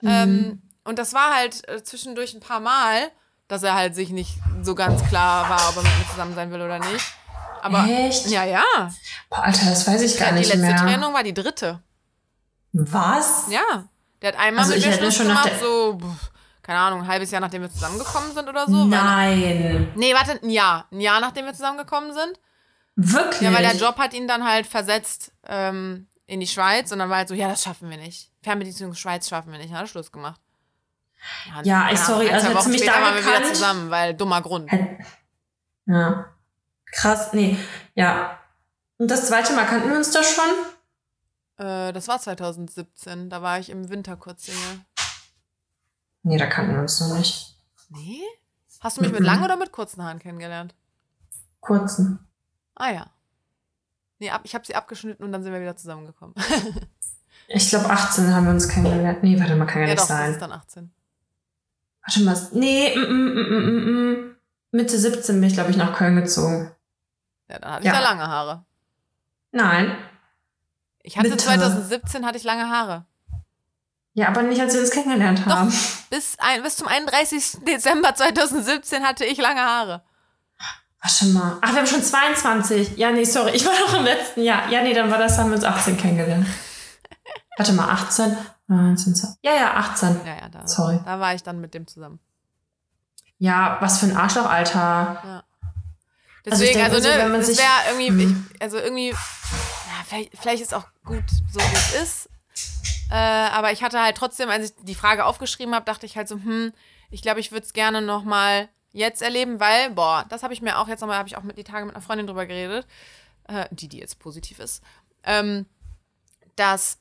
[0.00, 0.08] Mhm.
[0.08, 3.10] Ähm, und das war halt äh, zwischendurch ein paar Mal,
[3.48, 6.50] dass er halt sich nicht so ganz klar war, ob er mit mir zusammen sein
[6.50, 7.04] will oder nicht.
[7.62, 8.26] Aber Echt?
[8.28, 8.62] ja, ja.
[9.30, 10.76] Boah, Alter, das weiß ich gar Die nicht letzte mehr.
[10.76, 11.80] Trennung war die dritte.
[12.72, 13.46] Was?
[13.50, 13.84] Ja.
[14.22, 15.98] Der hat einmal Also mit ich mir hätte Schluss schon gemacht, so,
[16.62, 18.72] keine Ahnung, ein halbes Jahr nachdem wir zusammengekommen sind oder so.
[18.72, 19.92] weil- Nein.
[19.94, 20.86] Nee, warte, ein Jahr.
[20.90, 22.38] Ein Jahr nachdem wir zusammengekommen sind.
[22.96, 23.40] Wirklich?
[23.42, 27.08] Ja, weil der Job hat ihn dann halt versetzt ähm, in die Schweiz und dann
[27.10, 28.30] war halt so, ja, das schaffen wir nicht.
[28.42, 29.70] Fernbeziehung Schweiz schaffen wir nicht.
[29.70, 30.40] Dann hat er Schluss gemacht.
[31.62, 34.70] Ja, ey, keine sorry, also du mich da waren wir wieder zusammen, weil dummer Grund.
[35.86, 36.26] Ja.
[36.92, 37.56] Krass, nee.
[37.94, 38.38] Ja.
[38.98, 40.44] Und das zweite Mal kannten wir uns da schon?
[41.64, 43.30] Äh, das war 2017.
[43.30, 44.80] Da war ich im Winter kurz Single.
[46.22, 47.56] Nee, da kannten wir uns noch nicht.
[47.90, 48.20] Nee?
[48.80, 49.26] Hast du mich mit Mhm.
[49.26, 50.74] langen oder mit kurzen Haaren kennengelernt?
[51.60, 52.18] Kurzen.
[52.74, 53.06] Ah ja.
[54.20, 56.34] Nee, ab, ich habe sie abgeschnitten und dann sind wir wieder zusammengekommen.
[57.50, 59.22] Ich glaube, 18 haben wir uns kennengelernt.
[59.22, 60.32] Nee, warte mal, kann ja, ja nicht doch, das sein.
[60.32, 60.90] ist dann 18.
[62.02, 62.48] Warte mal.
[62.52, 64.36] Nee, mm, mm, mm, mm, mm.
[64.72, 66.72] Mitte 17 bin ich, glaube ich, nach Köln gezogen.
[67.48, 67.92] Ja, dann hatte Ja.
[67.92, 68.64] ich ja lange Haare.
[69.52, 69.96] Nein.
[71.02, 71.44] Ich hatte Bitte.
[71.44, 73.06] 2017 hatte ich lange Haare.
[74.14, 75.72] Ja, aber nicht, als wir uns kennengelernt haben.
[76.10, 77.58] Bis, ein, bis zum 31.
[77.66, 80.02] Dezember 2017 hatte ich lange Haare.
[81.00, 81.58] Warte mal.
[81.60, 82.96] Ach, wir haben schon 22.
[82.98, 83.52] Ja, nee, sorry.
[83.52, 84.68] Ich war noch im letzten Jahr.
[84.70, 86.46] Ja, nee, dann war das, haben wir uns 18 kennengelernt.
[87.56, 88.36] Warte mal, 18?
[88.66, 89.38] 19, 20.
[89.42, 90.20] Ja, ja, 18.
[90.26, 91.00] Ja, ja, da, Sorry.
[91.04, 92.18] da war ich dann mit dem zusammen.
[93.38, 95.22] Ja, was für ein Arschloch, Alter.
[95.22, 95.42] Also
[96.44, 98.24] Deswegen, denke also, so, ne, wenn man das wäre irgendwie,
[98.54, 102.28] ich, also irgendwie, ja, vielleicht, vielleicht ist auch gut, so wie es ist.
[103.10, 106.28] Äh, aber ich hatte halt trotzdem, als ich die Frage aufgeschrieben habe, dachte ich halt
[106.28, 106.72] so, hm,
[107.10, 110.62] ich glaube, ich würde es gerne noch mal jetzt erleben, weil, boah, das habe ich
[110.62, 112.86] mir auch jetzt nochmal, habe ich auch mit die Tage mit einer Freundin drüber geredet,
[113.48, 114.82] äh, die, die jetzt positiv ist,
[115.24, 115.66] ähm,
[116.56, 116.98] dass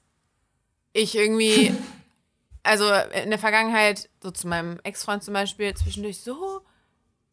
[0.93, 1.75] ich irgendwie,
[2.63, 6.61] also in der Vergangenheit, so zu meinem Ex-Freund zum Beispiel, zwischendurch so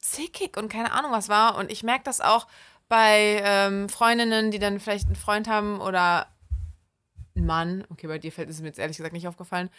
[0.05, 1.57] zickig und keine Ahnung was war.
[1.57, 2.47] Und ich merke das auch
[2.89, 6.29] bei ähm, Freundinnen, die dann vielleicht einen Freund haben oder
[7.35, 7.85] einen Mann.
[7.89, 9.71] Okay, bei dir fällt es mir jetzt ehrlich gesagt nicht aufgefallen.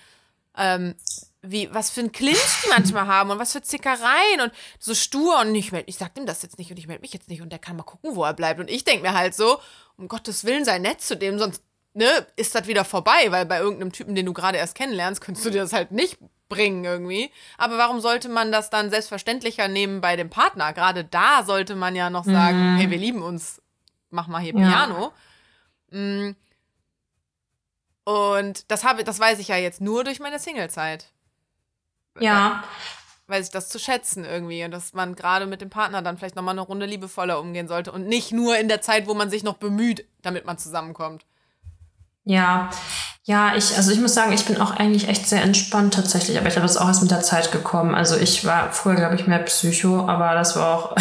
[0.57, 0.95] Ähm,
[1.41, 5.39] wie, was für ein Clinch die manchmal haben und was für Zickereien und so stur
[5.41, 7.41] und ich, meld, ich sag dem das jetzt nicht und ich melde mich jetzt nicht
[7.41, 8.59] und der kann mal gucken, wo er bleibt.
[8.59, 9.59] Und ich denke mir halt so,
[9.97, 11.61] um Gottes Willen, sei nett zu dem, sonst
[11.95, 15.45] ne, ist das wieder vorbei, weil bei irgendeinem Typen, den du gerade erst kennenlernst, könntest
[15.45, 17.31] du dir das halt nicht bringen irgendwie.
[17.58, 20.73] Aber warum sollte man das dann selbstverständlicher nehmen bei dem Partner?
[20.73, 23.62] Gerade da sollte man ja noch sagen, hey, wir lieben uns,
[24.12, 24.67] mach mal hier Ja.
[24.67, 25.13] Piano.
[25.89, 26.31] Mm.
[28.03, 31.08] Und das habe, das weiß ich ja jetzt nur durch meine Singlezeit.
[32.19, 32.63] Ja.
[33.25, 36.36] Weiß ich das zu schätzen irgendwie und dass man gerade mit dem Partner dann vielleicht
[36.36, 39.41] nochmal eine Runde liebevoller umgehen sollte und nicht nur in der Zeit, wo man sich
[39.41, 41.25] noch bemüht, damit man zusammenkommt.
[42.25, 42.69] Ja.
[43.23, 46.47] Ja, ich, also ich muss sagen, ich bin auch eigentlich echt sehr entspannt tatsächlich, aber
[46.47, 47.95] ich glaube, das ist auch erst mit der Zeit gekommen.
[47.95, 50.95] Also ich war früher, glaube ich, mehr Psycho, aber das war auch,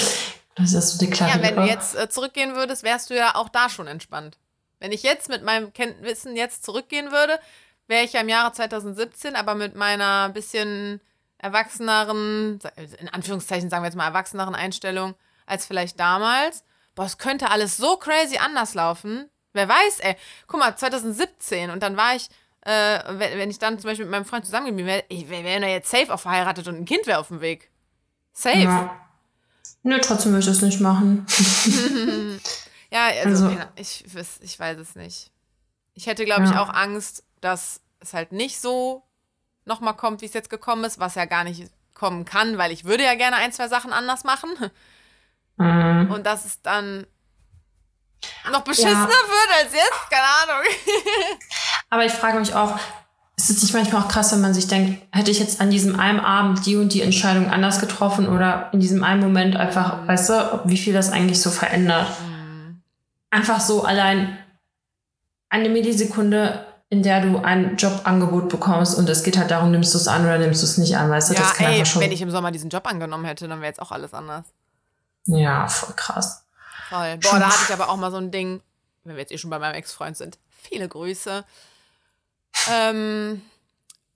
[0.56, 1.36] das ist so deklariert.
[1.36, 4.36] Ja, wenn du jetzt äh, zurückgehen würdest, wärst du ja auch da schon entspannt.
[4.78, 7.38] Wenn ich jetzt mit meinem Kenntwissen jetzt zurückgehen würde,
[7.86, 11.00] wäre ich ja im Jahre 2017, aber mit meiner bisschen
[11.38, 12.58] erwachseneren,
[12.98, 15.14] in Anführungszeichen sagen wir jetzt mal erwachseneren Einstellung
[15.46, 16.62] als vielleicht damals.
[16.94, 19.30] Boah, es könnte alles so crazy anders laufen.
[19.52, 20.16] Wer weiß, ey.
[20.46, 22.28] Guck mal, 2017 und dann war ich,
[22.62, 25.60] äh, wenn, wenn ich dann zum Beispiel mit meinem Freund zusammengeblieben wäre, ich wäre wär
[25.60, 27.70] ja jetzt safe auch verheiratet und ein Kind wäre auf dem Weg.
[28.32, 28.58] Safe.
[28.58, 28.96] Ja.
[29.82, 31.26] Nö, trotzdem würde ich das nicht machen.
[32.92, 35.30] Ja, also, Also- ich, weiß- ich weiß es nicht.
[35.94, 36.60] Ich hätte, glaube ich, Ja.
[36.62, 39.04] auch Angst, dass es halt nicht so
[39.64, 42.84] nochmal kommt, wie es jetzt gekommen ist, was ja gar nicht kommen kann, weil ich
[42.84, 44.50] würde ja gerne ein, zwei Sachen anders machen.
[45.56, 46.10] Mhm.
[46.10, 47.06] Und dass es dann
[48.50, 50.64] noch beschissener wird als jetzt, keine Ahnung.
[51.90, 52.78] Aber ich frage mich auch,
[53.36, 55.98] ist es nicht manchmal auch krass, wenn man sich denkt, hätte ich jetzt an diesem
[55.98, 60.28] einen Abend die und die Entscheidung anders getroffen oder in diesem einen Moment einfach, weißt
[60.28, 62.08] du, wie viel das eigentlich so verändert?
[63.30, 64.36] Einfach so allein
[65.48, 69.98] eine Millisekunde, in der du ein Jobangebot bekommst und es geht halt darum, nimmst du
[69.98, 71.34] es an oder nimmst du es nicht an, weißt du?
[71.34, 72.02] Ja, das kann ey, schon.
[72.02, 74.44] wenn ich im Sommer diesen Job angenommen hätte, dann wäre jetzt auch alles anders.
[75.26, 76.44] ja, voll krass.
[76.90, 77.16] Voll.
[77.18, 78.60] Boah, da hatte ich aber auch mal so ein Ding,
[79.04, 80.38] wenn wir jetzt eh schon bei meinem Ex-Freund sind.
[80.50, 81.44] Viele Grüße.
[82.70, 83.42] Ähm,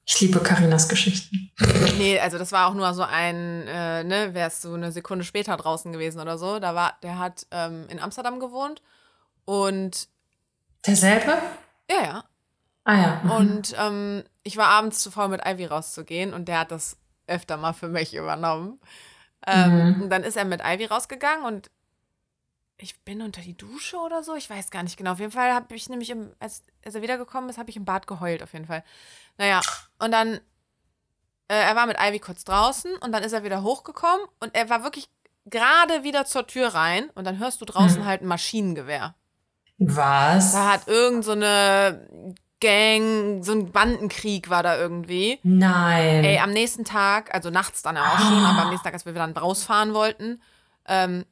[0.05, 1.51] Ich liebe Karinas Geschichten.
[1.97, 5.57] Nee, also das war auch nur so ein, äh, ne, wärst du eine Sekunde später
[5.57, 6.59] draußen gewesen oder so.
[6.59, 8.83] Da war, der hat ähm, in Amsterdam gewohnt
[9.47, 10.09] und
[10.87, 11.39] Derselbe?
[11.91, 12.25] Ja, ja.
[12.85, 13.21] Ah ja.
[13.23, 13.31] mhm.
[13.31, 17.57] Und ähm, ich war abends zu faul, mit Ivy rauszugehen und der hat das öfter
[17.57, 18.79] mal für mich übernommen.
[19.47, 20.03] Ähm, Mhm.
[20.03, 21.71] Und dann ist er mit Ivy rausgegangen und
[22.77, 24.35] ich bin unter die Dusche oder so.
[24.35, 25.13] Ich weiß gar nicht genau.
[25.13, 27.85] Auf jeden Fall habe ich nämlich, im, als, als er wiedergekommen ist, habe ich im
[27.85, 28.83] Bad geheult, auf jeden Fall.
[29.39, 29.61] Naja,
[29.99, 30.35] und dann,
[31.49, 34.69] äh, er war mit Ivy kurz draußen und dann ist er wieder hochgekommen und er
[34.71, 35.09] war wirklich
[35.47, 38.07] gerade wieder zur Tür rein und dann hörst du draußen Mhm.
[38.07, 39.15] halt ein Maschinengewehr.
[39.79, 40.53] Was?
[40.53, 42.09] Da hat irgend so eine
[42.61, 45.39] Gang, so ein Bandenkrieg war da irgendwie.
[45.43, 46.25] Nein.
[46.25, 49.13] Ey, am nächsten Tag, also nachts dann auch schon, aber am nächsten Tag, als wir
[49.13, 50.41] dann rausfahren wollten,
[50.87, 51.27] ähm,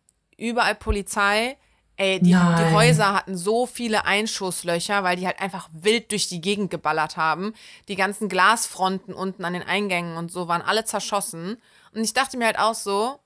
[0.49, 1.57] überall Polizei.
[1.97, 2.35] Ey, die, die.
[2.37, 7.55] Häuser hatten so viele Einschusslöcher, weil die halt einfach wild durch die Gegend geballert haben.
[7.89, 11.61] Die ganzen Glasfronten unten an den Eingängen und so waren alle zerschossen.
[11.95, 13.21] Und ich dachte mir halt auch so,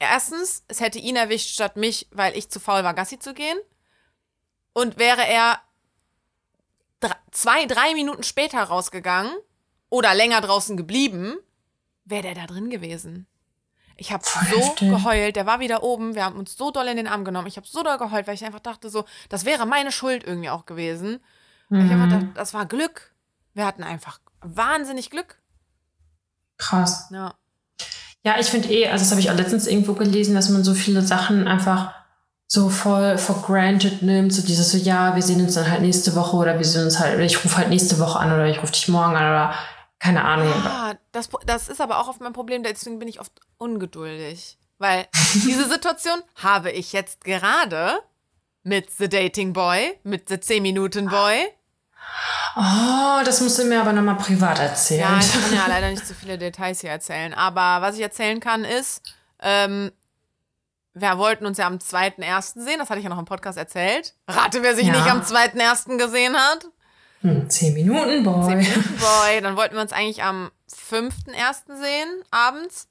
[0.00, 3.58] erstens, es hätte ihn erwischt statt mich, weil ich zu faul war, Gassi zu gehen.
[4.72, 5.60] Und wäre er
[7.00, 9.32] dr- zwei, drei Minuten später rausgegangen
[9.88, 11.36] oder länger draußen geblieben,
[12.04, 13.26] wäre der da drin gewesen.
[13.96, 14.90] Ich habe so heftig.
[14.90, 15.36] geheult.
[15.36, 16.14] Der war wieder oben.
[16.14, 17.46] Wir haben uns so doll in den Arm genommen.
[17.46, 20.50] Ich habe so doll geheult, weil ich einfach dachte, so, das wäre meine Schuld irgendwie
[20.50, 21.20] auch gewesen.
[21.70, 23.12] Ich einfach dachte, das war Glück.
[23.54, 25.38] Wir hatten einfach wahnsinnig Glück.
[26.58, 27.08] Krass.
[27.10, 27.34] Ja.
[28.22, 30.74] Ja, ich finde eh, also das habe ich auch letztens irgendwo gelesen, dass man so
[30.74, 31.94] viele Sachen einfach
[32.48, 34.32] so voll for granted nimmt.
[34.32, 36.98] So dieses so, ja, wir sehen uns dann halt nächste Woche oder wir sehen uns
[36.98, 39.54] halt, oder ich rufe halt nächste Woche an oder ich rufe dich morgen an oder
[39.98, 40.52] keine Ahnung.
[40.52, 44.58] Ah, das, das ist aber auch oft mein Problem, deswegen bin ich oft ungeduldig.
[44.78, 45.06] Weil
[45.44, 47.98] diese Situation habe ich jetzt gerade
[48.62, 51.46] mit The Dating Boy, mit The 10 Minuten Boy.
[52.56, 55.00] Oh, das musst du mir aber nochmal privat erzählen.
[55.00, 57.34] Ja, ich kann ja leider nicht so viele Details hier erzählen.
[57.34, 59.02] Aber was ich erzählen kann, ist,
[59.40, 59.92] ähm,
[60.94, 62.62] wir wollten uns ja am 2.1.
[62.62, 62.78] sehen.
[62.78, 64.14] Das hatte ich ja noch im Podcast erzählt.
[64.28, 64.92] Rate, wer sich Ja.
[64.94, 65.98] nicht am 2.1.
[65.98, 66.66] gesehen hat.
[67.26, 68.46] Hm, zehn Minuten, Boy.
[68.46, 69.40] 10 Minuten Boy.
[69.40, 71.76] Dann wollten wir uns eigentlich am 5.1.
[71.80, 72.88] sehen, abends.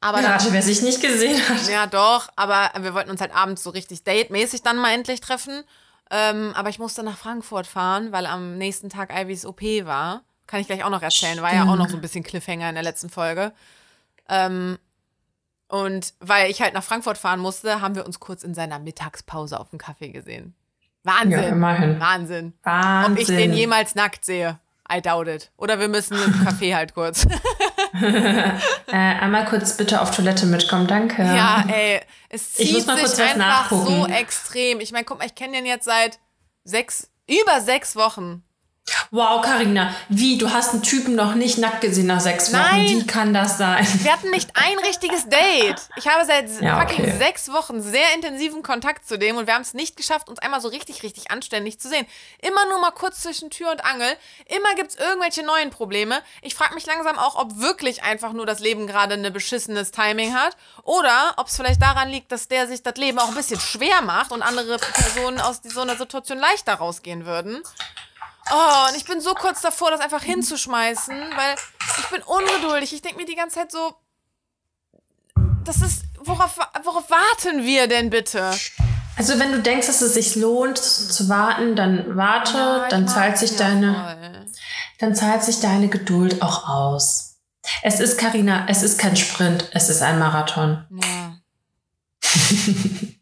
[0.00, 1.68] Aber dann Rate, wer sich nicht gesehen hat.
[1.68, 5.64] Ja, doch, aber wir wollten uns halt abends so richtig datemäßig dann mal endlich treffen.
[6.10, 10.22] Ähm, aber ich musste nach Frankfurt fahren, weil am nächsten Tag Ivys OP war.
[10.46, 11.42] Kann ich gleich auch noch erzählen.
[11.42, 13.52] War ja auch noch so ein bisschen Cliffhanger in der letzten Folge.
[14.28, 14.78] Ähm,
[15.68, 19.58] und weil ich halt nach Frankfurt fahren musste, haben wir uns kurz in seiner Mittagspause
[19.58, 20.54] auf dem Kaffee gesehen.
[21.06, 21.30] Wahnsinn.
[21.42, 22.00] Ja, immerhin.
[22.00, 22.52] Wahnsinn.
[22.62, 23.12] Wahnsinn.
[23.12, 24.58] Ob ich den jemals nackt sehe.
[24.92, 25.50] I doubt it.
[25.56, 27.26] Oder wir müssen im Café halt kurz.
[28.02, 31.22] äh, einmal kurz bitte auf Toilette mitkommen, danke.
[31.22, 34.12] Ja, ey, es Ich zieht muss mal sich kurz was einfach so nachgucken.
[34.12, 34.80] extrem.
[34.80, 36.18] Ich meine, guck mal, ich kenne den jetzt seit
[36.64, 38.42] sechs, über sechs Wochen.
[39.10, 40.36] Wow, Karina, wie?
[40.36, 42.60] Du hast einen Typen noch nicht nackt gesehen nach sechs Wochen.
[42.60, 42.86] Nein.
[42.88, 43.86] Wie kann das sein?
[44.02, 45.80] Wir hatten nicht ein richtiges Date.
[45.96, 47.18] Ich habe seit Ja, fucking okay.
[47.18, 50.60] sechs Wochen sehr intensiven Kontakt zu dem und wir haben es nicht geschafft, uns einmal
[50.60, 52.06] so richtig, richtig anständig zu sehen.
[52.42, 54.08] Immer nur mal kurz zwischen Tür und Angel.
[54.46, 56.20] Immer gibt es irgendwelche neuen Probleme.
[56.42, 60.34] Ich frage mich langsam auch, ob wirklich einfach nur das Leben gerade ein beschissenes Timing
[60.34, 63.60] hat oder ob es vielleicht daran liegt, dass der sich das Leben auch ein bisschen
[63.60, 67.62] schwer macht und andere Personen aus so einer Situation leichter rausgehen würden.
[68.52, 71.56] Oh, und ich bin so kurz davor, das einfach hinzuschmeißen, weil
[71.98, 72.92] ich bin ungeduldig.
[72.92, 73.94] Ich denke mir die ganze Zeit so,
[75.64, 78.50] das ist, worauf, worauf warten wir denn bitte?
[79.16, 83.38] Also wenn du denkst, dass es sich lohnt zu warten, dann warte, Ja, dann zahlt
[83.38, 84.46] sich deine, voll.
[84.98, 87.38] dann zahlt sich deine Geduld auch aus.
[87.82, 90.84] Es ist Karina, es ist kein Sprint, es ist ein Marathon.
[91.02, 91.36] Ja.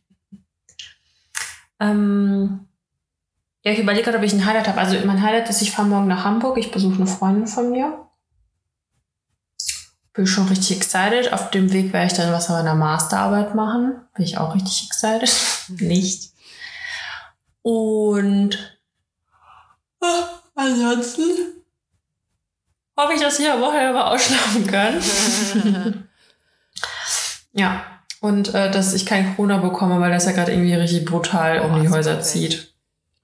[1.80, 2.68] Ähm,
[3.64, 4.78] ja, ich überlege gerade, ob ich ein Highlight habe.
[4.78, 6.58] Also mein Highlight ist, ich fahre morgen nach Hamburg.
[6.58, 8.06] Ich besuche eine Freundin von mir.
[10.12, 11.32] Bin schon richtig excited.
[11.32, 14.02] Auf dem Weg werde ich dann was an meiner Masterarbeit machen.
[14.14, 15.30] Bin ich auch richtig excited.
[15.80, 16.34] Nicht.
[17.62, 18.78] Und
[20.02, 20.06] äh,
[20.54, 21.22] ansonsten
[22.98, 25.00] hoffe ich, dass ich am Wochenende ausschlafen kann.
[27.54, 27.82] ja.
[28.20, 31.68] Und äh, dass ich kein Corona bekomme, weil das ja gerade irgendwie richtig brutal Oh,
[31.68, 32.73] um die Häuser zieht.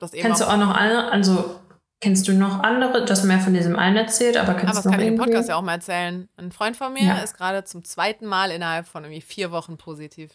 [0.01, 1.13] Das eben Kennst du auch, noch andere?
[1.13, 1.61] Also,
[2.01, 3.05] kennst du noch andere?
[3.05, 5.09] Du hast mehr von diesem einen erzählt, aber kennst aber das du noch kann ich
[5.09, 5.19] im?
[5.19, 6.29] Podcast ja auch mal erzählen.
[6.37, 7.19] Ein Freund von mir Ja.
[7.19, 10.33] ist gerade zum zweiten Mal innerhalb von irgendwie vier Wochen positiv.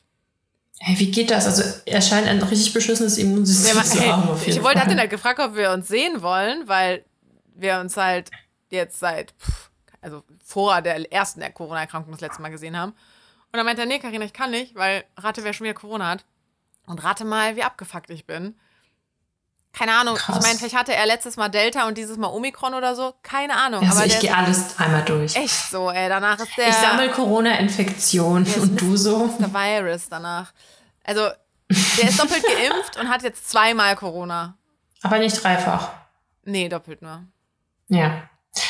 [0.79, 1.45] Hey, wie geht das?
[1.45, 4.23] Also, er scheint ein richtig beschissenes Immunsystem zu haben.
[4.23, 7.03] Hey, jeden ich wollte, hat ihn halt gefragt, ob wir uns sehen wollen, weil
[7.55, 8.29] wir uns halt
[8.69, 9.33] jetzt seit,
[10.01, 12.91] also vor der ersten der Corona-Erkrankung das letzte Mal gesehen haben.
[12.91, 16.09] Und dann meinte er, nee, Carina, ich kann nicht, weil rate, wer schon wieder Corona
[16.09, 16.25] hat.
[16.85, 18.53] Und rate mal, wie abgefuckt ich bin.
[19.77, 20.15] Keine Ahnung.
[20.15, 20.37] Krass.
[20.37, 23.13] Ich meine, vielleicht hatte er letztes Mal Delta und dieses Mal Omikron oder so.
[23.23, 23.81] Keine Ahnung.
[23.83, 25.35] Also, aber ich gehe alles einmal durch.
[25.35, 26.07] echt so, ey.
[26.07, 29.27] Danach ist der, Ich sammle Corona-Infektionen ist und du so.
[29.39, 30.53] der Virus danach.
[31.03, 31.29] Also,
[31.69, 34.57] der ist doppelt geimpft und hat jetzt zweimal Corona.
[35.03, 35.89] Aber nicht dreifach.
[36.45, 37.23] Nee, doppelt nur.
[37.89, 38.23] Ja.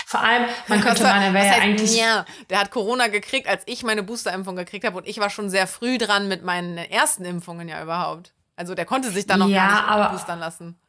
[0.08, 1.96] Vor allem, man könnte meinen, er wäre ja heißt, eigentlich.
[1.98, 5.50] Ja, der hat Corona gekriegt, als ich meine Boosterimpfung gekriegt habe und ich war schon
[5.52, 8.34] sehr früh dran mit meinen ersten Impfungen ja überhaupt.
[8.56, 10.80] Also der konnte sich dann noch Ja, gar nicht aber- boostern lassen.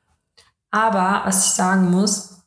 [0.77, 2.43] Aber, was ich sagen muss,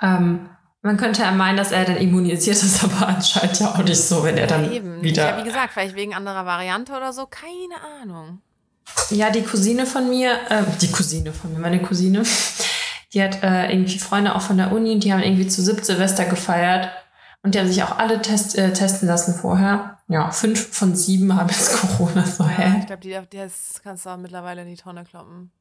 [0.00, 0.48] ähm,
[0.80, 4.24] man könnte ja meinen, dass er dann immunisiert ist, aber anscheinend ja auch nicht so,
[4.24, 5.02] wenn er dann Eben.
[5.02, 5.36] wieder.
[5.36, 8.40] Ja, wie gesagt, vielleicht wegen anderer Variante oder so, keine Ahnung.
[9.10, 12.22] Ja, die Cousine von mir, äh, die Cousine von mir, meine Cousine,
[13.12, 15.84] die hat äh, irgendwie Freunde auch von der Uni und die haben irgendwie zu siebte
[15.84, 16.90] Silvester gefeiert
[17.42, 19.98] und die haben sich auch alle test, äh, testen lassen vorher.
[20.08, 22.24] Ja, fünf von sieben haben jetzt Corona.
[22.24, 22.78] So, Ja, hä?
[22.80, 23.46] ich glaube, die, die
[23.82, 25.52] kannst du auch mittlerweile in die Tonne kloppen.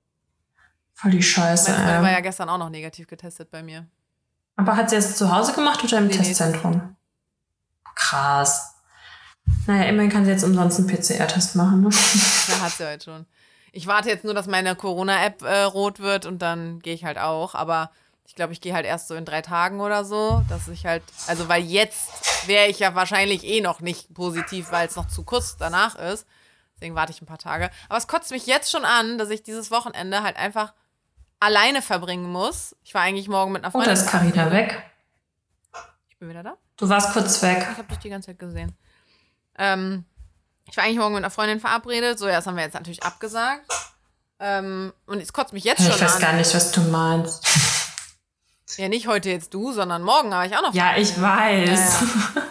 [1.02, 3.88] Voll die Scheiße, Meine Freundin war ja gestern auch noch negativ getestet bei mir.
[4.56, 6.96] Aber hat sie es zu Hause gemacht oder im Nee, nee, Testzentrum?
[7.96, 8.76] Krass.
[9.66, 11.82] Naja, immerhin kann sie jetzt umsonst einen PCR-Test machen.
[11.82, 11.90] Ne?
[12.48, 13.26] Ja, hat sie heute schon.
[13.72, 17.18] Ich warte jetzt nur, dass meine Corona-App äh, rot wird und dann gehe ich halt
[17.18, 17.56] auch.
[17.56, 17.90] Aber
[18.28, 21.04] ich glaube, ich gehe halt erst so in drei Tagen oder so, dass ich halt,
[21.26, 25.24] also weil jetzt wäre ich ja wahrscheinlich eh noch nicht positiv, weil es noch zu
[25.24, 26.28] kurz danach ist.
[26.76, 27.72] Deswegen warte ich ein paar Tage.
[27.90, 30.74] Aber es kotzt mich jetzt schon an, dass ich dieses Wochenende halt einfach
[31.42, 32.74] alleine verbringen muss.
[32.84, 34.04] Ich war eigentlich morgen mit einer Oh, da Freundin.
[34.06, 34.82] ist Carina weg.
[36.10, 36.56] Ich bin wieder da.
[36.78, 37.68] Du warst kurz weg.
[37.72, 38.74] Ich habe dich die ganze Zeit gesehen.
[39.58, 40.06] Ähm,
[40.70, 42.18] ich war eigentlich morgen mit einer Freundin verabredet.
[42.18, 43.66] So, ja, das haben wir jetzt natürlich abgesagt.
[44.40, 46.22] Ähm, und es kotzt mich jetzt Ich schon weiß an.
[46.22, 47.46] gar nicht, was du meinst.
[48.78, 50.74] Ja, nicht heute jetzt du, sondern morgen habe ich auch noch.
[50.74, 52.02] Ja, ich weiß.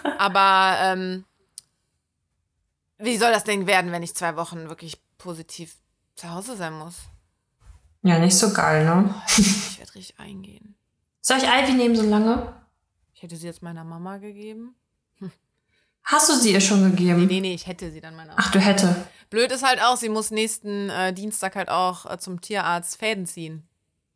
[0.05, 1.25] Ja, Aber ähm,
[2.99, 5.77] wie soll das denn werden, wenn ich zwei Wochen wirklich positiv
[6.17, 6.97] zu Hause sein muss?
[8.03, 9.15] Ja, nicht so geil, ne?
[9.27, 10.75] Ich werde richtig eingehen.
[11.21, 12.55] Soll ich Ivy nehmen so lange?
[13.15, 14.75] Ich hätte sie jetzt meiner Mama gegeben.
[16.03, 17.27] Hast du sie ihr schon gegeben?
[17.27, 18.43] Nee, nee, ich hätte sie dann meiner Mama.
[18.43, 18.97] Ach, du hätte.
[19.29, 23.27] Blöd ist halt auch, sie muss nächsten äh, Dienstag halt auch äh, zum Tierarzt Fäden
[23.27, 23.69] ziehen.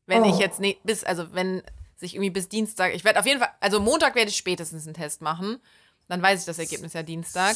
[0.07, 0.31] Wenn Oh.
[0.31, 1.63] ich jetzt ne bis, also wenn
[1.97, 4.95] sich irgendwie bis Dienstag, ich werde auf jeden Fall, also Montag werde ich spätestens einen
[4.95, 5.59] Test machen.
[6.09, 7.55] Dann weiß ich das Ergebnis ja Dienstag.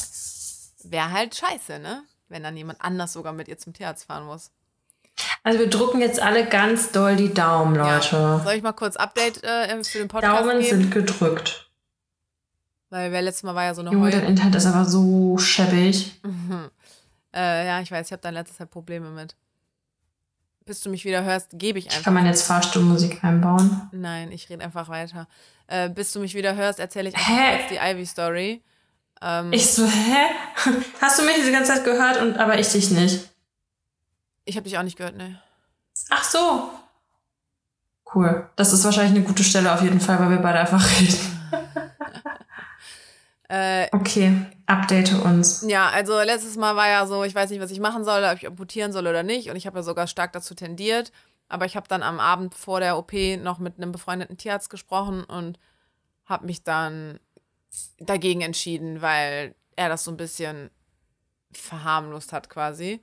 [0.83, 2.03] Wäre halt scheiße, ne?
[2.29, 4.51] Wenn dann jemand anders sogar mit ihr zum Tierarzt fahren muss.
[5.43, 8.15] Also wir drucken jetzt alle ganz doll die Daumen, Leute.
[8.15, 8.39] Ja.
[8.39, 10.81] Soll ich mal kurz Update äh, für den Podcast Daumen geben?
[10.81, 11.69] sind gedrückt.
[12.89, 14.25] Weil wer letztes Mal war ja so eine Junge, dein.
[14.25, 16.19] Internet ist aber so schäbig.
[17.33, 19.35] Äh, ja, ich weiß, ich habe da letzter Zeit Probleme mit.
[20.65, 22.03] Bis du mich wieder hörst, gebe ich einfach.
[22.03, 23.89] Kann man jetzt Fahrstuhlmusik einbauen?
[23.91, 25.27] Nein, ich rede einfach weiter.
[25.67, 28.61] Äh, bis du mich wieder hörst, erzähle ich einfach die Ivy-Story.
[29.21, 30.25] Ähm, Ich so, hä?
[31.01, 33.29] Hast du mich diese ganze Zeit gehört und aber ich dich nicht?
[34.45, 35.41] Ich habe dich auch nicht gehört, ne?
[36.09, 36.69] Ach so.
[38.13, 38.49] Cool.
[38.55, 41.17] Das ist wahrscheinlich eine gute Stelle auf jeden Fall, weil wir beide einfach reden.
[43.51, 45.65] Äh, Okay, update uns.
[45.67, 48.35] ja, also letztes Mal war ja so, ich weiß nicht, was ich machen soll, ob
[48.37, 49.49] ich amputieren soll oder nicht.
[49.49, 51.11] Und ich habe ja sogar stark dazu tendiert.
[51.47, 55.23] Aber ich habe dann am Abend vor der OP noch mit einem befreundeten Tierarzt gesprochen
[55.23, 55.57] und
[56.25, 57.19] habe mich dann
[57.97, 60.69] dagegen entschieden, weil er das so ein bisschen
[61.51, 63.01] verharmlost hat quasi.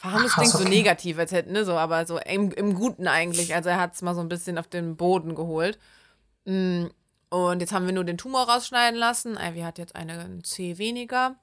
[0.00, 0.68] Krass, klingt so okay.
[0.68, 3.54] negativ, als hätte, ne, so, aber so im, im Guten eigentlich.
[3.54, 5.78] Also er hat es mal so ein bisschen auf den Boden geholt.
[6.44, 6.86] Mm,
[7.30, 9.36] Und jetzt haben wir nur den Tumor rausschneiden lassen.
[9.36, 11.34] Ivy hat jetzt eine ein C weniger.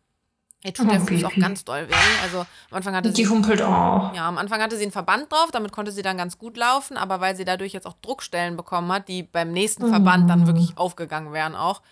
[0.63, 1.93] Ihr tut Oh, der Fuß auch ganz doll weh.
[2.23, 4.15] Also am Anfang hatte Die sie humpelt auch.
[4.15, 6.97] ja, am Anfang hatte sie einen Verband drauf, damit konnte sie dann ganz gut laufen,
[6.97, 10.75] aber weil sie dadurch jetzt auch Druckstellen bekommen hat, die beim nächsten Verband dann wirklich
[10.75, 11.83] aufgegangen wären auch,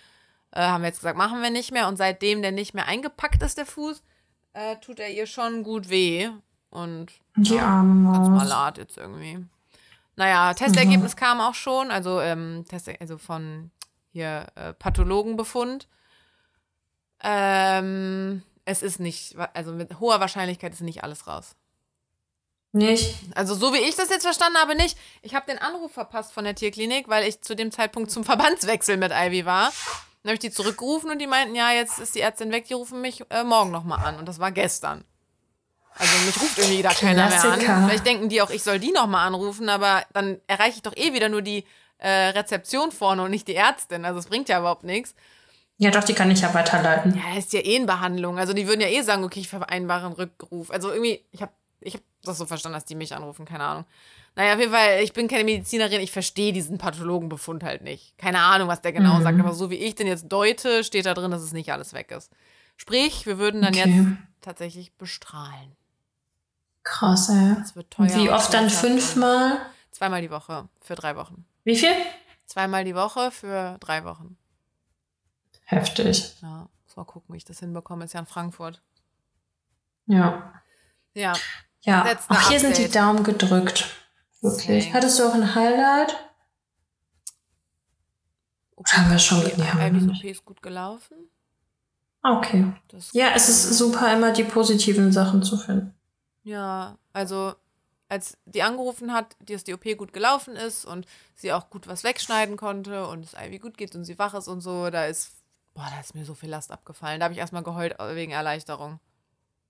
[0.52, 1.88] äh, haben wir jetzt gesagt, machen wir nicht mehr.
[1.88, 4.02] Und seitdem der nicht mehr eingepackt ist, der Fuß,
[4.54, 6.30] äh, tut er ihr schon gut weh.
[6.74, 8.38] Und Die arme ganz Maus.
[8.40, 9.46] malat jetzt irgendwie.
[10.16, 13.70] Naja, Testergebnis kam auch schon, also, ähm, Test, also von
[14.12, 15.88] hier äh, Pathologenbefund.
[17.22, 21.56] Ähm, es ist nicht, also mit hoher Wahrscheinlichkeit ist nicht alles raus.
[22.72, 23.16] Nicht?
[23.36, 24.98] Also so wie ich das jetzt verstanden habe, nicht.
[25.22, 28.98] Ich habe den Anruf verpasst von der Tierklinik, weil ich zu dem Zeitpunkt zum Verbandswechsel
[28.98, 29.72] mit Ivy war.
[30.24, 32.74] Dann habe ich die zurückgerufen und die meinten, ja, jetzt ist die Ärztin weg, die
[32.74, 34.18] rufen mich äh, morgen nochmal an.
[34.18, 35.04] Und das war gestern.
[36.00, 37.60] Also mich ruft irgendwie da keiner mehr an.
[37.88, 41.14] Vielleicht denken die auch, ich soll die nochmal anrufen, aber dann erreiche ich doch eh
[41.14, 41.64] wieder nur die
[42.00, 44.04] äh, Rezeption vorne und nicht die Ärztin.
[44.06, 45.16] Also es bringt ja überhaupt nichts.
[45.78, 47.16] Ja, doch, die kann ich ja weiterleiten.
[47.16, 48.38] Ja, ist ja eh in Behandlung.
[48.38, 50.70] Also die würden ja eh sagen, okay, ich vereinbare einen Rückruf.
[50.72, 53.86] Also irgendwie, ich habe ich hab das so verstanden, dass die mich anrufen, keine Ahnung.
[54.36, 58.18] Naja, auf jeden Fall, ich bin keine Medizinerin, ich verstehe diesen Pathologenbefund halt nicht.
[58.18, 59.24] Keine Ahnung, was der genau Mhm.
[59.24, 61.94] sagt, aber so wie ich den jetzt deute, steht da drin, dass es nicht alles
[61.94, 62.32] weg ist.
[62.78, 63.89] Sprich, wir würden dann Okay.
[63.89, 64.08] jetzt
[64.41, 65.76] tatsächlich bestrahlen.
[66.84, 67.56] Krass, ey.
[67.60, 68.14] Das wird teuer.
[68.16, 69.58] Wie und oft dann fünfmal?
[69.92, 71.46] Zweimal die Woche für drei Wochen.
[71.64, 71.94] Wie viel?
[72.46, 74.38] Zweimal die Woche für drei Wochen.
[75.66, 76.36] Heftig.
[76.42, 78.06] Ja, muss mal gucken, wie ich das hinbekomme.
[78.06, 78.82] Ist ja in Frankfurt.
[80.08, 80.54] Ja.
[81.14, 81.34] Ja,
[81.82, 82.96] Ja, auch hier sind die Update.
[82.96, 83.86] Daumen gedrückt.
[84.42, 84.94] Wirklich.
[84.94, 86.16] Hattest du auch ein Highlight?
[88.76, 89.40] Oder haben wir schon?
[89.44, 89.58] Nicht.
[90.24, 91.16] OP ist gut gelaufen.
[92.22, 92.74] Ah, Okay.
[93.14, 95.94] Ja, es ist super, immer die positiven Sachen zu finden.
[96.44, 97.54] Ja, also
[98.10, 102.04] als die angerufen hat, dass die OP gut gelaufen ist und sie auch gut was
[102.04, 105.32] wegschneiden konnte und es Ivy gut geht und sie wach ist und so, da ist,
[105.74, 107.20] boah, da ist mir so viel Last abgefallen.
[107.20, 109.00] Da habe ich erstmal geheult wegen Erleichterung.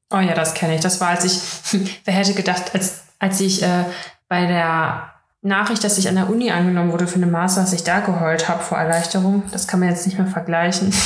[0.09, 0.81] Oh ja, das kenne ich.
[0.81, 3.85] Das war, als ich, wer hätte gedacht, als, als ich äh,
[4.27, 7.83] bei der Nachricht, dass ich an der Uni angenommen wurde für eine Master, dass ich
[7.83, 9.43] da geheult habe vor Erleichterung.
[9.51, 10.93] Das kann man jetzt nicht mehr vergleichen.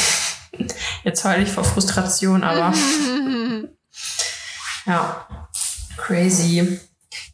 [1.04, 2.74] Jetzt heule ich vor Frustration, aber
[4.86, 5.28] ja,
[5.98, 6.80] crazy.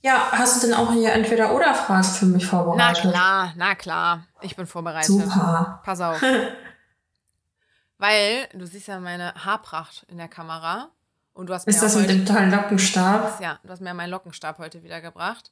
[0.02, 3.02] Ja, hast du denn auch hier entweder oder Fragen für mich Na vorbereitet?
[3.12, 4.24] klar, na klar.
[4.42, 5.08] Ich bin vorbereitet.
[5.08, 5.82] Super.
[5.84, 6.22] Pass auf.
[7.98, 10.90] Weil du siehst ja meine Haarpracht in der Kamera
[11.34, 13.40] und du hast mir Ist das ja mit dem tollen Lockenstab?
[13.42, 15.52] ja, du hast mir meinen Lockenstab heute wiedergebracht.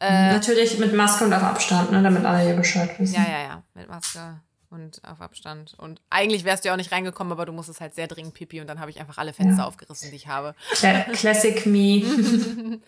[0.00, 3.14] Äh, Natürlich mit Maske und auf Abstand, ne, damit alle hier Bescheid wissen.
[3.14, 4.40] Ja, ja, ja, mit Maske
[4.72, 5.74] und auf Abstand.
[5.78, 8.60] Und eigentlich wärst du ja auch nicht reingekommen, aber du musstest halt sehr dringend pipi
[8.60, 9.68] und dann habe ich einfach alle Fenster Ja.
[9.68, 10.54] aufgerissen, die ich habe.
[10.74, 12.02] Cla Classic me.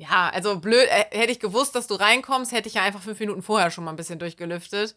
[0.00, 3.18] Ja, also blöd, äh, hätte ich gewusst, dass du reinkommst, hätte ich ja einfach fünf
[3.18, 4.94] Minuten vorher schon mal ein bisschen durchgelüftet.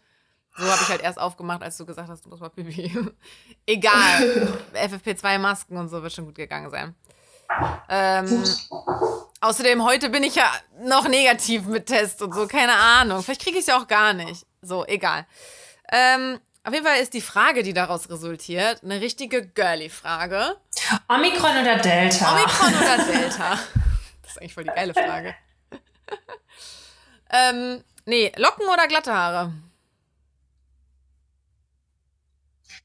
[0.55, 2.95] So habe ich halt erst aufgemacht, als du gesagt hast, du musst mal pipi.
[3.65, 4.59] Egal.
[4.75, 6.93] FFP2-Masken und so wird schon gut gegangen sein.
[7.89, 8.43] Ähm,
[9.39, 10.51] außerdem, heute bin ich ja
[10.83, 13.23] noch negativ mit Test und so, keine Ahnung.
[13.23, 14.45] Vielleicht kriege ich es ja auch gar nicht.
[14.61, 15.25] So, egal.
[15.91, 20.57] Ähm, auf jeden Fall ist die Frage, die daraus resultiert, eine richtige Girly-Frage.
[21.09, 22.33] Omikron oder Delta?
[22.33, 23.59] Omikron oder Delta?
[24.21, 25.35] Das ist eigentlich voll die geile Frage.
[27.31, 29.53] ähm, nee, Locken oder glatte Haare?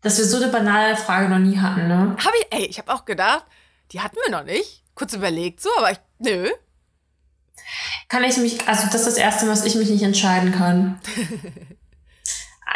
[0.00, 2.16] Dass wir so eine banale Frage noch nie hatten, ne?
[2.24, 3.44] Hab ich, ey, ich habe auch gedacht,
[3.92, 4.84] die hatten wir noch nicht.
[4.94, 6.50] Kurz überlegt so, aber ich, nö.
[8.08, 11.00] Kann ich mich, also das ist das erste was ich mich nicht entscheiden kann.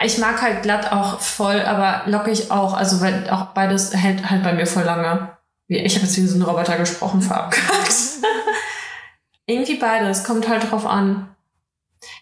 [0.05, 4.43] ich mag halt glatt auch voll, aber lockig auch, also weil auch beides hält halt
[4.43, 5.31] bei mir voll lange.
[5.69, 7.93] Ich habe jetzt wie so ein Roboter gesprochen, verabkackt.
[9.47, 11.29] Irgendwie beides, kommt halt drauf an.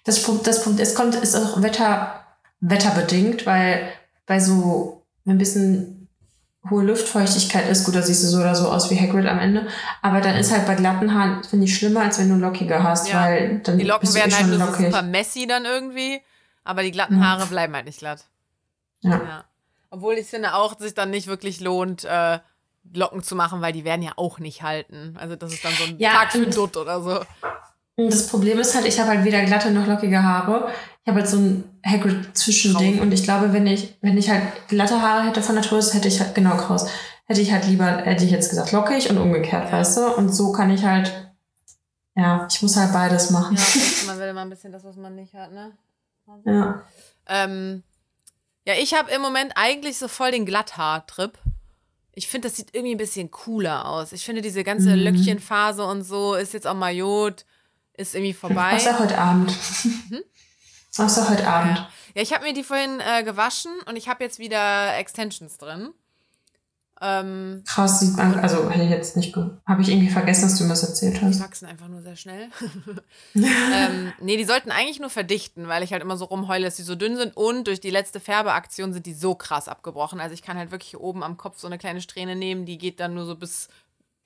[0.04, 2.24] Das Punkt, das Punkt, es kommt, ist auch Wetter,
[2.60, 3.88] wetterbedingt, weil
[4.26, 6.08] bei so ein bisschen
[6.68, 9.66] hohe Luftfeuchtigkeit ist, gut, da siehst du so oder so aus wie Hagrid am Ende,
[10.02, 13.08] aber dann ist halt bei glatten Haaren, finde ich, schlimmer, als wenn du lockige hast,
[13.08, 13.22] Ja.
[13.22, 14.86] weil dann Die Locken bist du eh werden halt lockig.
[14.86, 16.20] super messy dann irgendwie,
[16.68, 17.24] aber die glatten.
[17.26, 18.26] Haare bleiben halt nicht glatt.
[19.00, 19.10] Ja.
[19.10, 19.44] Ja.
[19.90, 22.40] Obwohl ich finde auch, dass sich dann nicht wirklich lohnt, äh,
[22.92, 25.16] Locken zu machen, weil die werden ja auch nicht halten.
[25.18, 27.20] Also das ist dann so ein Ja, Tag für Dutt oder so.
[27.96, 30.70] Und das Problem ist halt, ich habe halt weder glatte noch lockige Haare.
[31.02, 35.00] Ich habe halt so ein Hagrid-Zwischending und ich glaube, wenn ich, wenn ich halt glatte
[35.00, 36.86] Haare hätte von Natur aus, hätte ich halt, genau, kraus,
[37.24, 40.14] hätte ich halt lieber, hätte ich jetzt gesagt, lockig und umgekehrt, weißt du?
[40.16, 41.32] Und so kann ich halt,
[42.14, 43.56] ja, ich muss halt beides machen.
[43.56, 43.62] Ja,
[44.06, 45.72] man will immer ein bisschen das, was man nicht hat, ne?
[46.44, 46.82] Ja.
[47.26, 47.82] Ähm,
[48.66, 51.38] ja, ich habe im Moment eigentlich so voll den Glatthaar-Trip.
[52.12, 54.12] Ich finde, das sieht irgendwie ein bisschen cooler aus.
[54.12, 55.02] Ich finde, diese ganze Mhm.
[55.02, 57.44] Löckchenphase und so ist jetzt auch Majot,
[57.94, 58.74] ist irgendwie vorbei.
[58.74, 59.52] Außer heute Abend.
[60.96, 61.78] Außer heute Abend.
[61.78, 65.58] Ja, ja ich habe mir die vorhin äh, gewaschen und ich habe jetzt wieder Extensions
[65.58, 65.92] drin.
[67.00, 69.36] Ähm, Krass, sieht man, also hätte ich jetzt nicht,
[69.66, 71.40] habe ich irgendwie vergessen, dass du mir das erzählt die hast.
[71.40, 72.48] wachsen einfach nur sehr schnell.
[73.34, 76.82] ähm, nee, die sollten eigentlich nur verdichten, weil ich halt immer so rumheule, dass die
[76.82, 80.18] so dünn sind und durch die letzte Färbeaktion sind die so krass abgebrochen.
[80.18, 82.78] Also ich kann halt wirklich hier oben am Kopf so eine kleine Strähne nehmen, die
[82.78, 83.68] geht dann nur so bis,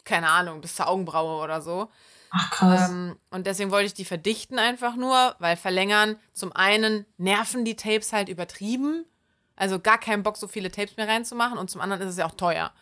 [0.04, 1.88] keine Ahnung, bis zur Augenbraue oder so.
[2.30, 2.88] Ach krass.
[2.88, 7.76] Ähm, und deswegen wollte ich die verdichten einfach nur, weil verlängern zum einen nerven die
[7.76, 9.04] Tapes halt übertrieben.
[9.62, 11.56] Also gar keinen Bock, so viele Tapes mehr reinzumachen.
[11.56, 12.72] Und zum anderen ist es ja auch teuer.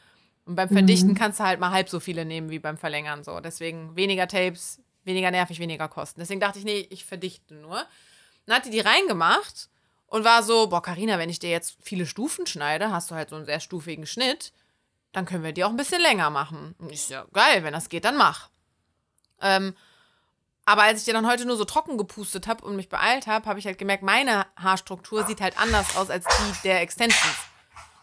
[0.47, 3.23] Und beim Verdichten kannst du halt mal halb so viele nehmen wie beim Verlängern.
[3.23, 3.39] So.
[3.41, 6.21] Deswegen weniger Tapes, weniger nervig, weniger Kosten.
[6.21, 7.85] Deswegen dachte ich, nee, ich verdichte nur.
[8.47, 9.69] Dann hat die die reingemacht
[10.07, 13.29] und war so, boah, Carina, wenn ich dir jetzt viele Stufen schneide, hast du halt
[13.29, 14.55] so einen sehr stufigen Schnitt,
[15.13, 16.75] dann können wir die auch ein bisschen länger machen.
[16.79, 18.49] Und ich so, ja, geil, wenn das geht, dann mach.
[19.43, 19.75] Ähm,
[20.71, 23.47] aber als ich dir dann heute nur so trocken gepustet habe und mich beeilt habe,
[23.49, 27.37] habe ich halt gemerkt, meine Haarstruktur sieht halt anders aus als die der Extensions.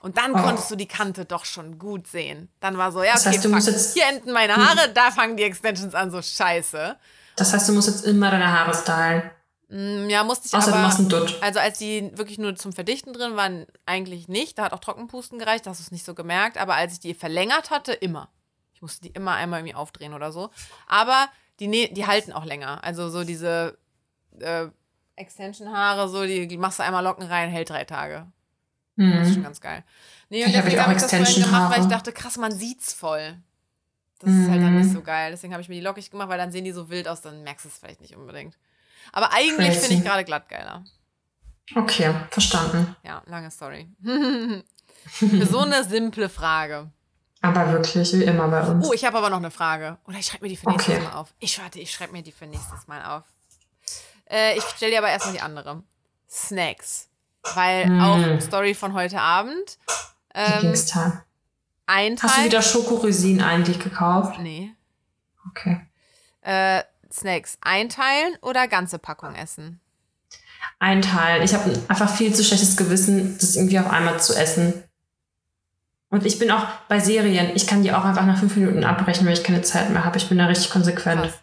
[0.02, 0.42] Und dann Oh.
[0.44, 2.50] konntest du die Kante doch schon gut sehen.
[2.60, 4.90] Dann war so, ja, Das okay, heißt, du fuck, musst jetzt- hier enden meine Haare,
[4.94, 6.98] da fangen die Extensions an, so scheiße.
[7.36, 9.32] Das heißt, du musst jetzt immer deine Haare stylen.
[9.70, 10.78] Mm, Ja, musste ich Außer aber...
[10.78, 11.38] du machst einen Dutt.
[11.42, 14.58] Also als die wirklich nur zum Verdichten drin waren, eigentlich nicht.
[14.58, 16.58] Da hat auch Trockenpusten gereicht, da hast du es nicht so gemerkt.
[16.58, 18.30] Aber als ich die verlängert hatte, immer.
[18.74, 20.52] Ich musste die immer einmal irgendwie aufdrehen oder so.
[20.88, 21.28] Aber
[21.60, 22.84] die, ne die halten auch länger.
[22.84, 23.78] Also so diese
[24.40, 24.68] äh,
[25.16, 28.28] Extension-Haare, so, die, die machst du einmal Locken rein, hält drei Tage.
[28.96, 29.44] Das ist schon Mhm.
[29.44, 29.84] ganz geil.
[30.30, 32.12] Nee, Ich und hab deswegen ja auch habe ich das vorhin gemacht, weil ich dachte,
[32.12, 33.38] krass, man sieht's voll.
[34.20, 34.80] Das ist halt dann Mhm.
[34.82, 35.30] nicht so geil.
[35.32, 37.44] Deswegen habe ich mir die lockig gemacht, weil dann sehen die so wild aus, dann
[37.44, 38.58] merkst du es vielleicht nicht unbedingt.
[39.12, 40.84] Aber eigentlich finde ich gerade glatt geiler.
[41.76, 42.96] Okay, verstanden.
[43.04, 43.88] Ja, lange Story.
[45.06, 46.90] Für so eine simple Frage.
[47.42, 48.88] Aber wirklich, wie immer bei uns.
[48.88, 49.98] Oh, ich habe aber noch eine Frage.
[50.06, 51.04] Oder ich schreibe mir die für nächstes Okay.
[51.04, 51.34] Mal auf.
[51.40, 53.24] Ich warte, ich schreibe mir die für nächstes Mal auf.
[54.30, 55.84] Äh, ich stelle dir aber erstmal die andere.
[56.30, 57.08] Snacks.
[57.54, 58.02] Weil Mm.
[58.02, 59.78] auch Story von heute Abend.
[60.34, 60.74] Ähm,
[61.86, 62.30] ein Teil.
[62.30, 64.40] Hast du wieder Schokorosinen eigentlich gekauft?
[64.40, 64.72] Nee.
[65.50, 65.80] Okay.
[66.42, 69.80] Äh, Snacks einteilen oder ganze Packung essen?
[70.80, 71.44] Ein Teil.
[71.44, 74.84] Ich habe einfach viel zu schlechtes Gewissen, das irgendwie auf einmal zu essen.
[76.10, 79.26] Und ich bin auch bei Serien, ich kann die auch einfach nach fünf Minuten abbrechen,
[79.26, 80.18] wenn ich keine Zeit mehr habe.
[80.18, 81.22] Ich bin da richtig konsequent.
[81.22, 81.40] Krass.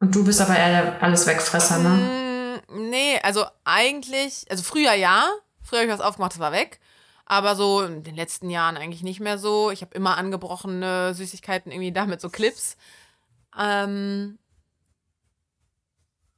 [0.00, 2.60] Und du bist aber eher der alles Wegfresser, ne?
[2.68, 5.28] Mm, nee, also eigentlich, also früher ja.
[5.62, 6.80] Früher habe ich was aufgemacht, das war weg.
[7.26, 9.70] Aber so in den letzten Jahren eigentlich nicht mehr so.
[9.70, 12.76] Ich habe immer angebrochene Süßigkeiten irgendwie da mit so Clips.
[13.58, 14.38] Ähm,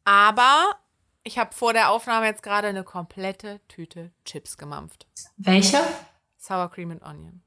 [0.04, 0.76] aber
[1.22, 5.06] ich habe vor der Aufnahme jetzt gerade eine komplette Tüte Chips gemampft.
[5.36, 5.78] Welche?
[6.41, 7.43] Sour Cream and Onion.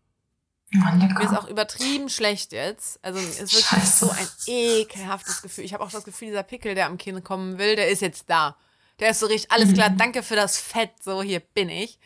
[0.72, 3.00] Mann, Mir ist auch übertrieben schlecht jetzt.
[3.04, 4.06] Also es ist wirklich Scheiße.
[4.06, 5.66] so ein ekelhaftes Gefühl.
[5.66, 8.30] Ich habe auch das Gefühl, dieser Pickel, der am Kinn kommen will, der ist jetzt
[8.30, 8.56] da.
[9.00, 9.98] Der ist so richtig, alles klar, Mhm.
[9.98, 12.00] danke für das Fett, so hier bin ich.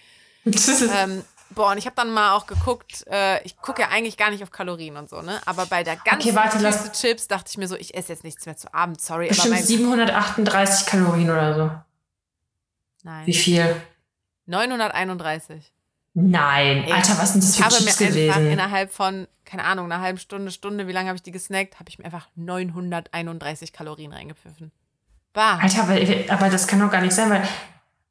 [0.93, 4.31] Ähm, boah, und ich habe dann mal auch geguckt, äh, ich gucke ja eigentlich gar
[4.31, 5.41] nicht auf Kalorien und so, ne?
[5.45, 8.23] Aber bei der ganzen Okay, warte, Tüte Chips dachte ich mir so, ich esse jetzt
[8.23, 9.25] nichts mehr zu Abend, sorry.
[9.25, 11.63] aber Bestimmt mein, 738 Kalorien oder so.
[13.03, 13.81] Wie nein, viel?
[14.45, 15.71] 931.
[16.19, 16.83] Nein.
[16.85, 18.51] Ey, Alter, was sind das Ich für habe mir Chips einfach gewesen?
[18.51, 21.89] innerhalb von, keine Ahnung, einer halben Stunde, Stunde, wie lange habe ich die gesnackt, habe
[21.89, 24.71] ich mir einfach 931 Kalorien reingepfiffen.
[25.33, 25.59] Bah.
[25.61, 25.93] Alter, aber,
[26.29, 27.47] aber das kann doch gar nicht sein, weil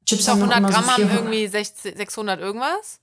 [0.04, 1.18] Chips Ich haben doch 100 immer Gramm so haben 400.
[1.24, 3.00] irgendwie 60, 600 irgendwas.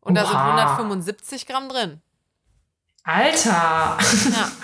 [0.00, 0.50] Und da sind Oha.
[0.76, 2.02] 175 Gramm drin.
[3.04, 3.48] Alter.
[3.50, 3.98] Ja.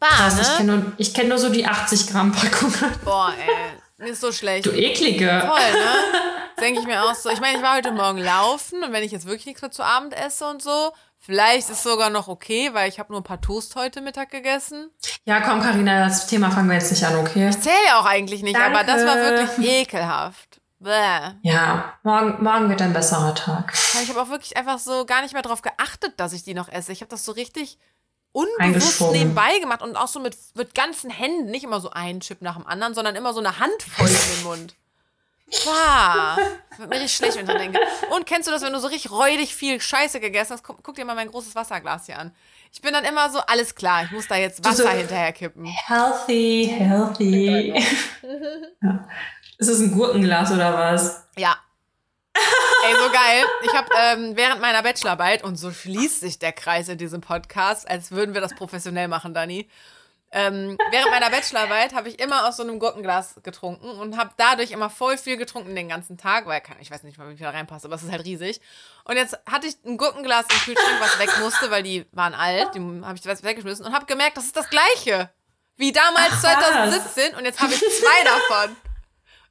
[0.00, 0.56] Bah, Krass, ich ne?
[0.58, 2.70] kenne nur, ich kenn nur so die 80 Gramm Packung.
[3.04, 4.04] Boah, ey.
[4.04, 4.66] Mir ist so schlecht.
[4.66, 5.40] Du eklige.
[5.46, 5.94] Voll, ne?
[6.60, 7.30] Denke ich mir auch so.
[7.30, 9.82] Ich meine, ich war heute Morgen laufen und wenn ich jetzt wirklich nichts mehr zu
[9.82, 13.40] Abend esse und so, vielleicht ist sogar noch okay, weil ich habe nur ein paar
[13.40, 14.90] Toast heute Mittag gegessen.
[15.24, 17.50] Ja, komm, Karina, das Thema fangen wir jetzt nicht an, okay?
[17.50, 18.78] Zähle ja auch eigentlich nicht, Danke.
[18.78, 20.60] aber das war wirklich ekelhaft.
[20.78, 21.32] Bäh.
[21.42, 23.72] Ja, morgen, morgen wird ein besserer Tag.
[24.02, 26.68] Ich habe auch wirklich einfach so gar nicht mehr drauf geachtet, dass ich die noch
[26.68, 26.92] esse.
[26.92, 27.78] Ich habe das so richtig
[28.32, 32.42] unbewusst nebenbei gemacht und auch so mit, mit ganzen Händen, nicht immer so ein Chip
[32.42, 34.74] nach dem anderen, sondern immer so eine Handvoll in den Mund.
[35.46, 36.38] Wow.
[36.78, 37.78] Wird mir richtig schlecht, wenn ich dran denke.
[38.14, 40.64] Und kennst du das, wenn du so richtig räudig viel Scheiße gegessen hast?
[40.64, 42.34] Guck, guck dir mal mein großes Wasserglas hier an.
[42.72, 45.64] Ich bin dann immer so, alles klar, ich muss da jetzt Wasser so- hinterher kippen.
[45.66, 47.72] Healthy, healthy.
[48.82, 49.08] ja.
[49.58, 51.24] Ist das ein Gurkenglas oder was?
[51.36, 51.56] Ja.
[52.36, 53.44] Ey, so geil.
[53.62, 57.88] Ich habe ähm, während meiner Bachelorarbeit, und so schließt sich der Kreis in diesem Podcast,
[57.88, 59.68] als würden wir das professionell machen, Dani.
[60.36, 64.72] Ähm, während meiner Bachelorarbeit habe ich immer aus so einem Gurkenglas getrunken und habe dadurch
[64.72, 67.46] immer voll viel getrunken den ganzen Tag, weil kann, ich weiß nicht mal, wie viel
[67.46, 68.60] da reinpasst, aber es ist halt riesig.
[69.04, 72.74] Und jetzt hatte ich ein Gurkenglas im Kühlschrank, was weg musste, weil die waren alt,
[72.74, 75.30] die habe ich weggeschmissen und habe gemerkt, das ist das gleiche
[75.76, 78.76] wie damals Ach, 2017 und jetzt habe ich zwei davon.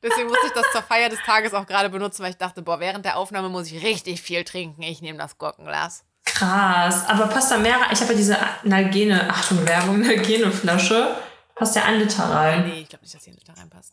[0.02, 2.80] Deswegen musste ich das zur Feier des Tages auch gerade benutzen, weil ich dachte, boah,
[2.80, 4.82] während der Aufnahme muss ich richtig viel trinken.
[4.82, 6.04] Ich nehme das Gurkenglas.
[6.26, 7.08] Krass.
[7.08, 7.90] Aber passt da mehr rein?
[7.92, 11.16] Ich habe ja diese Nalgene, Achtung, Werbung, Nalgene-Flasche.
[11.56, 12.66] Passt ja ein Liter rein.
[12.68, 13.92] Nee, ich glaube nicht, dass hier nicht da reinpasst.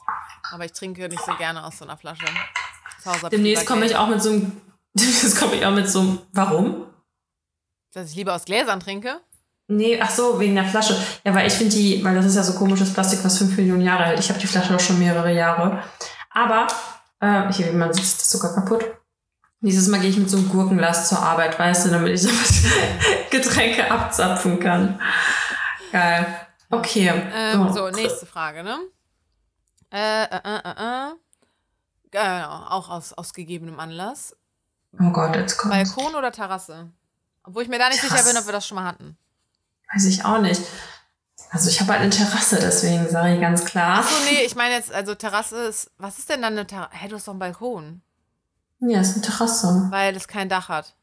[0.50, 2.24] Aber ich trinke nicht so gerne aus so einer Flasche.
[3.30, 4.60] Demnächst komme ich auch mit so einem.
[4.94, 6.18] Demnächst komme ich auch mit so einem.
[6.32, 6.86] Warum?
[7.92, 9.20] Dass ich lieber aus Gläsern trinke?
[9.68, 10.96] Nee, ach so, wegen der Flasche.
[11.24, 13.82] Ja, weil ich finde die, weil das ist ja so komisches Plastik, was 5 Millionen
[13.82, 14.18] Jahre hält.
[14.18, 15.82] Ich habe die Flasche auch schon mehrere Jahre.
[16.30, 16.66] Aber,
[17.20, 18.84] äh, hier, wie man sieht, ist das sogar kaputt.
[19.62, 22.30] Dieses Mal gehe ich mit so einem Gurkenglas zur Arbeit, weißt du, damit ich
[23.30, 24.98] Getränke abzapfen kann.
[25.92, 26.26] Geil.
[26.70, 27.12] Okay.
[27.34, 28.78] Ähm, so, nächste Frage, ne?
[29.92, 31.14] Äh, äh, äh, äh, äh.
[32.10, 34.34] Genau, auch aus, aus gegebenem Anlass.
[34.98, 35.74] Oh Gott, jetzt kommt.
[35.74, 36.90] Balkon oder Terrasse?
[37.44, 38.32] Obwohl ich mir da nicht sicher Terrasse.
[38.32, 39.16] bin, ob wir das schon mal hatten.
[39.92, 40.62] Weiß ich auch nicht.
[41.50, 43.98] Also ich habe halt eine Terrasse, deswegen sage ich ganz klar.
[43.98, 45.90] Achso, nee, ich meine jetzt, also Terrasse ist.
[45.98, 46.90] Was ist denn dann eine Terrasse?
[46.92, 48.02] Hä, du hast doch einen Balkon.
[48.80, 49.86] Ja, ist eine Terrasse.
[49.90, 50.94] Weil es kein Dach hat.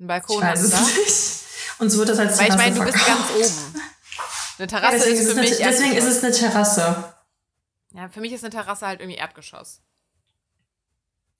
[0.00, 0.80] Ein Balkon Ich hat weiß ein es Dach.
[0.96, 1.80] nicht.
[1.80, 3.82] Uns wird das als Weil ich Terrasse meine, du bist ganz oben.
[4.58, 7.14] Eine Ja, Terrasse deswegen ist ist für eine, mich deswegen ist es eine Terrasse.
[7.92, 9.80] Ja, für mich ist eine Terrasse halt irgendwie Erdgeschoss.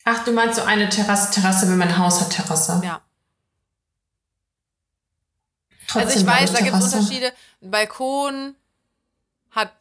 [0.04, 2.80] Ach, du meinst so eine Terrasse, Terrasse, wenn mein Haus hat Terrasse.
[2.84, 3.00] Ja.
[5.88, 6.98] Trotzdem also ich weiß, da gibt es Terrasse.
[6.98, 7.32] Unterschiede.
[7.62, 8.54] Ein Balkon
[9.50, 9.72] hat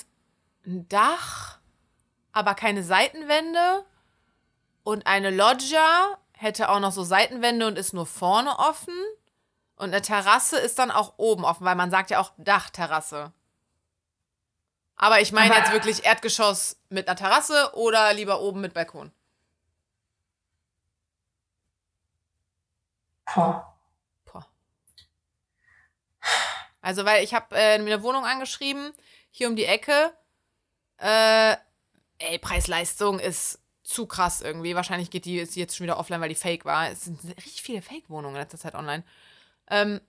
[0.66, 1.60] ein Dach,
[2.32, 3.86] aber keine Seitenwände.
[4.86, 8.94] Und eine Loggia hätte auch noch so Seitenwände und ist nur vorne offen.
[9.78, 13.34] Und eine Terrasse ist dann auch oben offen, weil man sagt ja auch Dachterrasse.
[14.96, 19.12] Aber ich meine jetzt wirklich Erdgeschoss mit einer Terrasse oder lieber oben mit Balkon.
[23.34, 23.76] Boah.
[24.26, 24.46] Boah.
[26.82, 28.94] Also, weil ich habe äh, eine Wohnung angeschrieben,
[29.32, 30.14] hier um die Ecke.
[30.98, 31.58] Äh,
[32.20, 34.76] ey, Preis-Leistung ist zu krass irgendwie.
[34.76, 36.90] Wahrscheinlich geht die jetzt schon wieder offline, weil die fake war.
[36.90, 39.04] Es sind richtig viele Fake-Wohnungen in letzter Zeit online.
[39.70, 40.02] Ähm,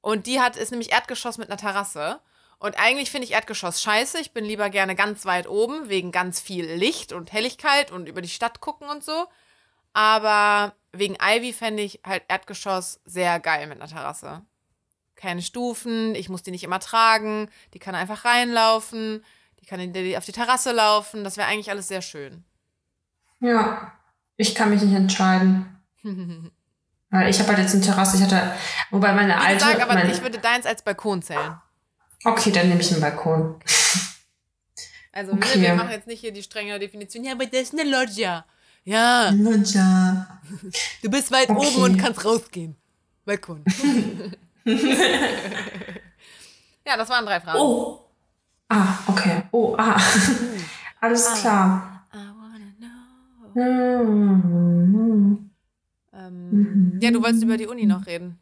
[0.00, 2.20] und die hat, ist nämlich Erdgeschoss mit einer Terrasse.
[2.58, 4.20] Und eigentlich finde ich Erdgeschoss scheiße.
[4.20, 8.22] Ich bin lieber gerne ganz weit oben, wegen ganz viel Licht und Helligkeit und über
[8.22, 9.26] die Stadt gucken und so.
[9.92, 14.42] Aber wegen Ivy fände ich halt Erdgeschoss sehr geil mit einer Terrasse.
[15.16, 19.24] Keine Stufen, ich muss die nicht immer tragen, die kann einfach reinlaufen,
[19.60, 19.80] die kann
[20.16, 21.24] auf die Terrasse laufen.
[21.24, 22.44] Das wäre eigentlich alles sehr schön.
[23.40, 23.92] Ja.
[24.36, 25.66] Ich kann mich nicht entscheiden.
[27.10, 28.52] Weil ich habe halt jetzt eine Terrasse, ich hatte,
[28.90, 29.64] wobei meine Wie alte.
[29.64, 31.58] gesagt, aber meine, ich würde deins als Balkon zählen.
[32.24, 33.56] okay, dann nehme ich einen Balkon.
[35.12, 35.58] Also Okay.
[35.58, 37.24] ne, wir machen jetzt nicht hier die strenge Definition.
[37.24, 38.44] Ja, aber das ist eine Loggia.
[38.84, 40.40] Ja, Ja.
[41.02, 41.66] du bist weit Okay.
[41.66, 42.76] oben und kannst rausgehen.
[43.24, 43.64] Balkon.
[46.86, 47.58] ja, das waren drei Fragen.
[47.58, 48.00] Oh.
[48.68, 49.42] Ah, okay.
[49.50, 50.00] Oh, ah.
[51.00, 51.89] Alles klar.
[53.52, 54.04] Know.
[54.04, 55.50] Mhm.
[56.12, 58.38] Ähm, ja, du wolltest über die Uni noch reden.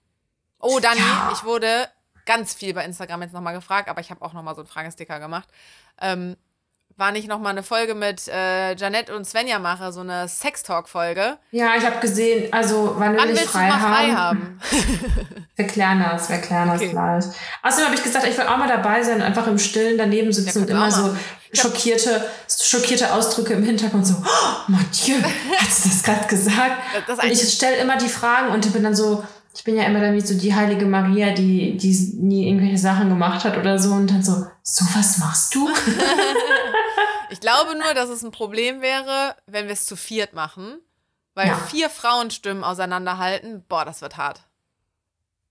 [0.58, 1.30] Oh, Dani, Ja.
[1.32, 1.88] ich wurde
[2.24, 5.18] ganz viel bei Instagram jetzt nochmal gefragt, aber ich habe auch nochmal so einen Fragesticker
[5.20, 5.48] gemacht.
[6.00, 6.36] Ähm,
[6.98, 11.38] war nicht nochmal eine Folge mit äh, Janette und Svenja mache, so eine Sextalk-Folge?
[11.52, 14.60] Ja, ich habe gesehen, also wann will Wann ich frei, frei haben?
[15.56, 16.84] Wir klären das, wir klären Okay.
[16.84, 17.36] das gleich.
[17.64, 20.32] Außerdem habe ich gesagt, ich will auch mal dabei sein und einfach im Stillen daneben
[20.32, 21.16] sitzen und immer so.
[21.50, 25.16] Ich schockierte, schockierte Ausdrücke im Hintergrund so, oh, mon Dieu,
[25.58, 26.76] hast du das gerade gesagt?
[27.08, 30.00] Das- und ich stelle immer die Fragen und bin dann so, ich bin ja immer
[30.00, 33.90] dann wie so die heilige Maria, die, die nie irgendwelche Sachen gemacht hat oder so
[33.94, 35.68] und dann so, so was machst du?
[37.30, 40.78] Ich glaube nur, dass es ein Problem wäre, wenn wir es zu viert machen,
[41.34, 41.56] weil Ja.
[41.56, 44.42] vier Frauenstimmen auseinanderhalten, boah, das wird hart.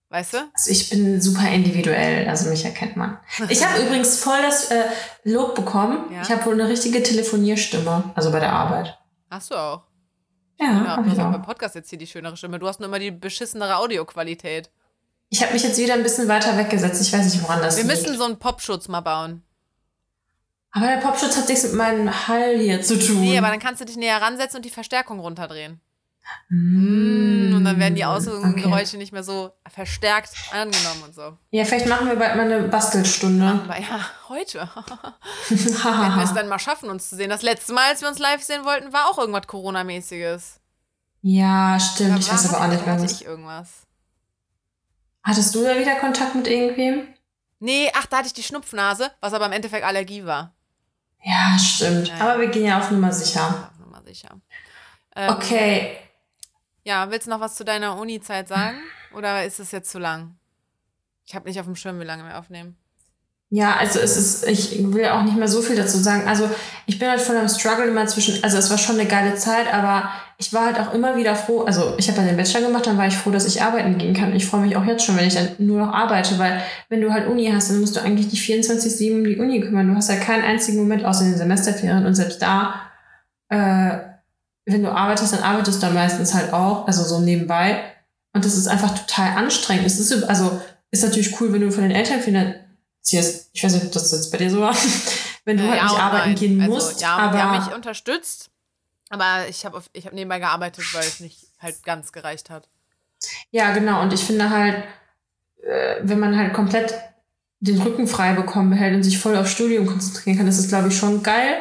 [0.10, 0.38] Weißt du?
[0.54, 3.20] Also ich bin super individuell, also mich erkennt man.
[3.50, 4.86] Ich habe übrigens voll das äh,
[5.26, 6.12] Lob bekommen.
[6.14, 6.22] Ja?
[6.22, 8.98] Ich habe wohl eine richtige Telefonierstimme, also bei der Arbeit.
[9.30, 9.82] Hast du auch.
[10.60, 11.32] Ja, Ja, hab du ich hast auch auch.
[11.34, 12.58] beim Podcast jetzt hier die schönere Stimme.
[12.58, 14.72] Du hast nur immer die beschissenere Audioqualität.
[15.30, 17.02] Ich habe mich jetzt wieder ein bisschen weiter weggesetzt.
[17.02, 18.02] Ich weiß nicht, woran das Wir liegt.
[18.02, 19.44] müssen so einen Popschutz mal bauen.
[20.72, 23.22] Aber der Popschutz hat nichts mit meinem Hall hier zu tun.
[23.22, 25.82] Nee, aber dann kannst du dich näher ransetzen und die Verstärkung runterdrehen.
[26.50, 28.14] Mm, Und dann werden die okay.
[28.16, 31.38] Außengeräusche nicht mehr so verstärkt angenommen und so.
[31.52, 33.46] Ja, vielleicht machen wir bald mal eine Bastelstunde.
[33.64, 34.70] Aber ja, heute.
[35.50, 35.58] Wenn
[36.16, 37.30] wir es dann mal schaffen, uns zu sehen.
[37.30, 40.60] Das letzte Mal, als wir uns live sehen wollten, war auch irgendwas Corona-mäßiges.
[41.22, 42.20] ja, stimmt.
[42.20, 43.12] Ich Da weiß war- aber auch nicht mehr was.
[43.12, 43.70] ich irgendwas.
[45.24, 47.08] Hattest du da wieder Kontakt mit irgendwem?
[47.60, 50.54] Nee, ach, da hatte ich die Schnupfnase, was aber im Endeffekt Allergie war.
[51.24, 52.08] Ja, stimmt.
[52.10, 52.16] Ja.
[52.20, 53.72] Aber wir gehen ja auf Nummer sicher.
[53.80, 54.30] Ja, mal sicher.
[55.16, 55.98] Ähm, Okay.
[56.84, 58.78] Ja, willst du noch was zu deiner Uni-Zeit sagen?
[59.14, 60.38] Oder ist es jetzt zu lang?
[61.26, 62.78] Ich habe nicht auf dem Schirm, wie lange wir aufnehmen.
[63.50, 66.28] Ja, also es ist, ich will auch nicht mehr so viel dazu sagen.
[66.28, 66.50] Also
[66.86, 69.74] ich bin halt voll am Struggle immer zwischen, also es war schon eine geile Zeit,
[69.74, 70.10] aber
[70.40, 72.98] ich war halt auch immer wieder froh, also ich habe ja den Bachelor gemacht, dann
[72.98, 74.36] war ich froh, dass ich arbeiten gehen kann.
[74.36, 77.12] Ich freue mich auch jetzt schon, wenn ich dann nur noch arbeite, weil wenn du
[77.12, 79.88] halt Uni hast, dann musst du eigentlich nicht 24-7 um die Uni kümmern.
[79.88, 82.76] Du hast ja keinen einzigen Moment außer den Semesterferien und selbst da,
[83.50, 83.98] äh,
[84.66, 87.82] wenn du arbeitest, dann arbeitest du dann meistens halt auch, also so nebenbei.
[88.34, 89.88] Und das ist einfach total anstrengend.
[89.88, 90.62] Es ist, also,
[90.92, 93.50] ist natürlich cool, wenn du von den Eltern finanzierst.
[93.54, 94.76] Ich weiß nicht, ob das jetzt bei dir so war.
[95.46, 96.36] wenn du Äh, halt nicht und arbeiten nein.
[96.36, 97.02] gehen also, musst.
[97.02, 98.50] Ja, aber die haben mich unterstützt,
[99.10, 102.68] aber ich habe ich hab nebenbei gearbeitet, weil es nicht halt ganz gereicht hat.
[103.52, 104.02] ja, genau.
[104.02, 104.84] Und ich finde halt,
[105.64, 106.94] äh, wenn man halt komplett
[107.60, 110.90] den Rücken frei bekommen behält und sich voll auf Studium konzentrieren kann, ist es, glaube
[110.90, 111.56] ich, schon geil.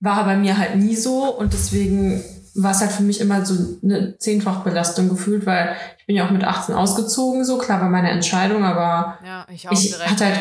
[0.00, 2.22] War bei mir halt nie so und deswegen
[2.54, 6.30] war es halt für mich immer so eine Zehnfachbelastung gefühlt, weil ich bin ja auch
[6.30, 10.10] mit 18 ausgezogen, so klar war meine Entscheidung, aber Ja, ich auch Ich direkt.
[10.10, 10.36] hatte halt-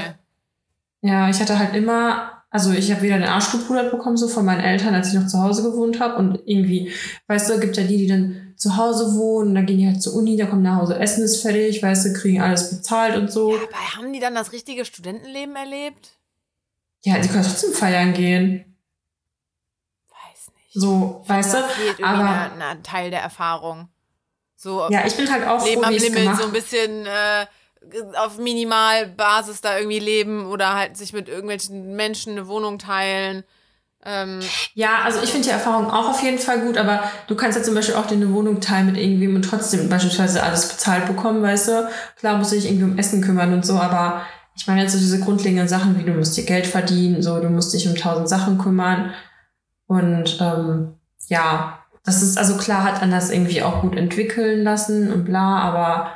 [1.01, 1.09] ey.
[1.09, 4.43] Ja, ich hatte halt immer, also ich habe wieder den Arsch gepudert bekommen, so von
[4.45, 6.15] meinen Eltern, als ich noch zu Hause gewohnt habe.
[6.15, 6.91] Und irgendwie,
[7.27, 10.15] weißt du, gibt ja die, die dann zu Hause wohnen, dann gehen die halt zur
[10.15, 13.53] Uni, da kommen nach Hause, Essen ist fertig, weißt du, kriegen alles bezahlt und so.
[13.55, 16.17] Aber haben die dann das richtige Studentenleben erlebt?
[17.03, 18.75] Ja, die können trotzdem feiern gehen.
[20.09, 20.73] Weiß nicht.
[20.73, 22.03] So, weißt du?
[22.03, 23.87] Aber- ein Teil der Erfahrung.
[24.57, 27.05] So Ja, ich bin halt auch Leben froh, am ich Limit, gemacht so ein bisschen
[27.05, 27.45] äh,
[28.15, 33.43] auf Minimalbasis da irgendwie leben oder halt sich mit irgendwelchen Menschen eine Wohnung teilen.
[34.05, 34.39] Ähm,
[34.73, 37.63] Ja, also ich finde die Erfahrung auch auf jeden Fall gut, aber du kannst ja
[37.63, 41.41] zum Beispiel auch dir eine Wohnung teilen mit irgendwem und trotzdem beispielsweise alles bezahlt bekommen,
[41.41, 41.89] weißt du?
[42.17, 44.21] Klar musst du dich irgendwie um Essen kümmern und so, aber
[44.55, 47.49] ich meine jetzt so diese grundlegenden Sachen, wie du musst dir Geld verdienen, so du
[47.49, 49.13] musst dich um tausend Sachen kümmern.
[49.88, 50.95] Und ähm,
[51.27, 55.59] ja, das ist, also klar hat man das irgendwie auch gut entwickeln lassen und bla,
[55.59, 56.11] aber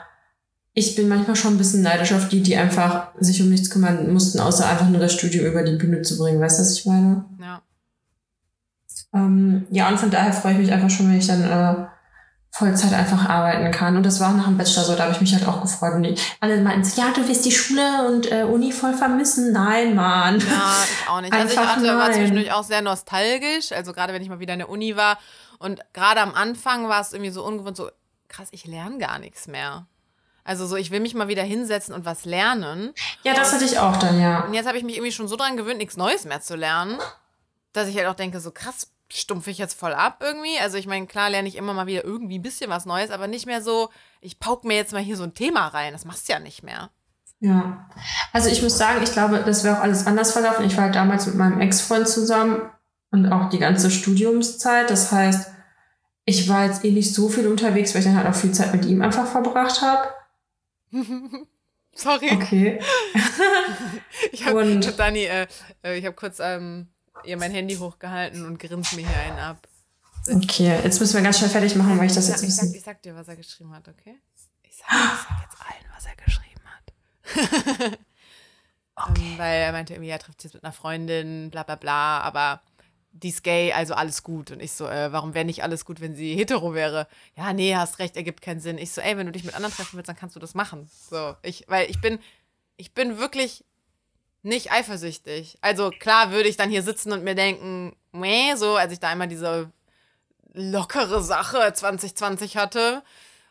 [0.74, 4.12] ich bin manchmal schon ein bisschen neidisch auf die, die einfach sich um nichts kümmern
[4.12, 6.42] mussten, außer einfach nur das Studium über die Bühne zu bringen.
[6.42, 7.26] Weißt du, was ich meine?
[7.40, 7.62] Ja.
[9.14, 11.86] Ähm, ja, und von daher freue ich mich einfach schon, wenn ich dann äh,
[12.50, 13.96] Vollzeit einfach arbeiten kann.
[13.96, 15.94] Und das war nach dem Bachelor so, da habe ich mich halt auch gefreut.
[15.94, 19.52] Und die, alle meinten so, ja, du wirst die Schule und äh, Uni voll vermissen.
[19.52, 20.40] Nein, Mann.
[20.40, 21.34] Ja, ich auch nicht.
[21.34, 23.72] also ich hatte, war zwischendurch auch sehr nostalgisch.
[23.72, 25.20] Also gerade wenn ich mal wieder in der Uni war.
[25.60, 27.90] Und gerade am Anfang war es irgendwie so ungewohnt, so
[28.28, 29.86] krass, ich lerne gar nichts mehr.
[30.44, 32.94] Also so, ich will mich mal wieder hinsetzen und was lernen.
[33.24, 34.42] Ja, das hatte ich auch dann, ja.
[34.42, 37.00] Und jetzt habe ich mich irgendwie schon so dran gewöhnt, nichts Neues mehr zu lernen,
[37.72, 40.58] dass ich halt auch denke, so krass, stumpfe ich jetzt voll ab irgendwie.
[40.60, 43.28] Also ich meine, klar lerne ich immer mal wieder irgendwie ein bisschen was Neues, aber
[43.28, 43.90] nicht mehr so,
[44.22, 45.94] ich pauke mir jetzt mal hier so ein Thema rein.
[45.94, 46.90] Das machst du ja nicht mehr.
[47.40, 47.90] Ja.
[48.32, 50.66] Also ich muss sagen, ich glaube, das wäre auch alles anders verlaufen.
[50.66, 52.70] Ich war halt damals mit meinem Ex-Freund zusammen
[53.12, 54.90] und auch die ganze Studiumszeit.
[54.90, 55.52] Das heißt,
[56.26, 58.74] ich war jetzt eh nicht so viel unterwegs, weil ich dann halt auch viel Zeit
[58.74, 60.08] mit ihm einfach verbracht habe.
[61.96, 62.32] Sorry.
[62.32, 62.80] Okay.
[64.32, 65.48] ich habe Dani, äh,
[65.84, 66.88] äh, ich habe kurz ähm,
[67.24, 69.68] ihr mein Handy hochgehalten und grinst mir hier einen ab.
[70.28, 72.74] Okay, jetzt müssen wir ganz schnell fertig machen, weil ich das ich jetzt ich sag,
[72.74, 74.18] ich sag dir, was er geschrieben hat, okay?
[74.64, 76.62] Ich sag, ich sag jetzt allen, was er geschrieben
[77.84, 78.00] hat.
[79.10, 79.22] okay.
[79.22, 82.22] ähm, weil er meinte irgendwie, er trifft sich jetzt mit einer Freundin, bla bla bla,
[82.22, 82.62] aber
[83.14, 84.52] die ist gay, also alles gut.
[84.52, 87.08] Und ich so, äh, warum wäre nicht alles gut, wenn sie hetero wäre?
[87.38, 88.78] Ja, nee, hast recht, ergibt keinen Sinn.
[88.78, 90.90] Ich so, ey, wenn du dich mit anderen treffen willst, dann kannst du das machen.
[91.10, 92.20] So, ich, weil ich bin,
[92.76, 93.64] ich bin wirklich
[94.42, 95.58] nicht eifersüchtig.
[95.62, 99.10] Also klar würde ich dann hier sitzen und mir denken, meh, so, als ich da
[99.10, 99.72] einmal diese
[100.54, 103.04] lockere Sache 2020 hatte,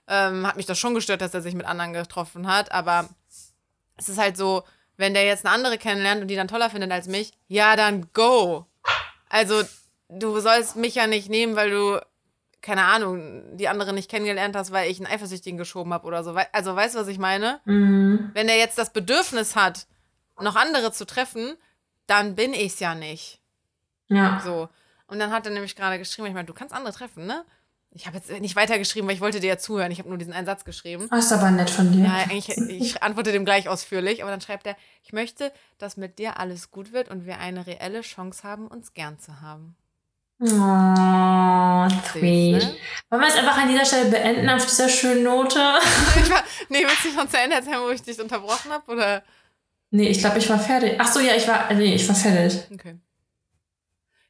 [0.08, 2.72] ähm, hat mich das schon gestört, dass er sich mit anderen getroffen hat.
[2.72, 3.08] Aber
[3.96, 4.64] es ist halt so,
[4.96, 8.08] wenn der jetzt eine andere kennenlernt und die dann toller findet als mich, ja, dann
[8.12, 8.66] go.
[9.32, 9.62] Also,
[10.10, 11.98] du sollst mich ja nicht nehmen, weil du,
[12.60, 16.36] keine Ahnung, die andere nicht kennengelernt hast, weil ich einen Eifersüchtigen geschoben habe oder so.
[16.52, 17.60] Also, weißt du, was ich meine?
[17.64, 18.30] Mhm.
[18.34, 19.86] Wenn der jetzt das Bedürfnis hat,
[20.38, 21.56] noch andere zu treffen,
[22.06, 23.40] dann bin ich's ja nicht.
[24.08, 24.42] Ja.
[24.44, 24.68] So.
[25.06, 27.46] Und dann hat er nämlich gerade geschrieben, ich meine, du kannst andere treffen, ne?
[27.94, 29.92] Ich habe jetzt nicht weitergeschrieben, weil ich wollte dir ja zuhören.
[29.92, 31.08] Ich habe nur diesen einen Satz geschrieben.
[31.12, 32.04] Oh, ist aber nett von dir.
[32.04, 36.18] Ja, eigentlich, ich antworte dem gleich ausführlich, aber dann schreibt er, ich möchte, dass mit
[36.18, 39.76] dir alles gut wird und wir eine reelle Chance haben, uns gern zu haben.
[40.40, 42.62] Oh, sweet.
[42.62, 42.76] Ne?
[43.10, 45.58] Wollen wir es einfach an dieser Stelle beenden auf dieser schönen Note?
[46.70, 48.90] nee, willst du nicht noch zu Ende erzählen, wo ich dich unterbrochen habe?
[48.90, 49.22] Oder?
[49.90, 50.94] Nee, ich glaube, ich war fertig.
[50.98, 52.62] Ach so, ja, ich war, nee, ich war fertig.
[52.72, 52.96] Okay.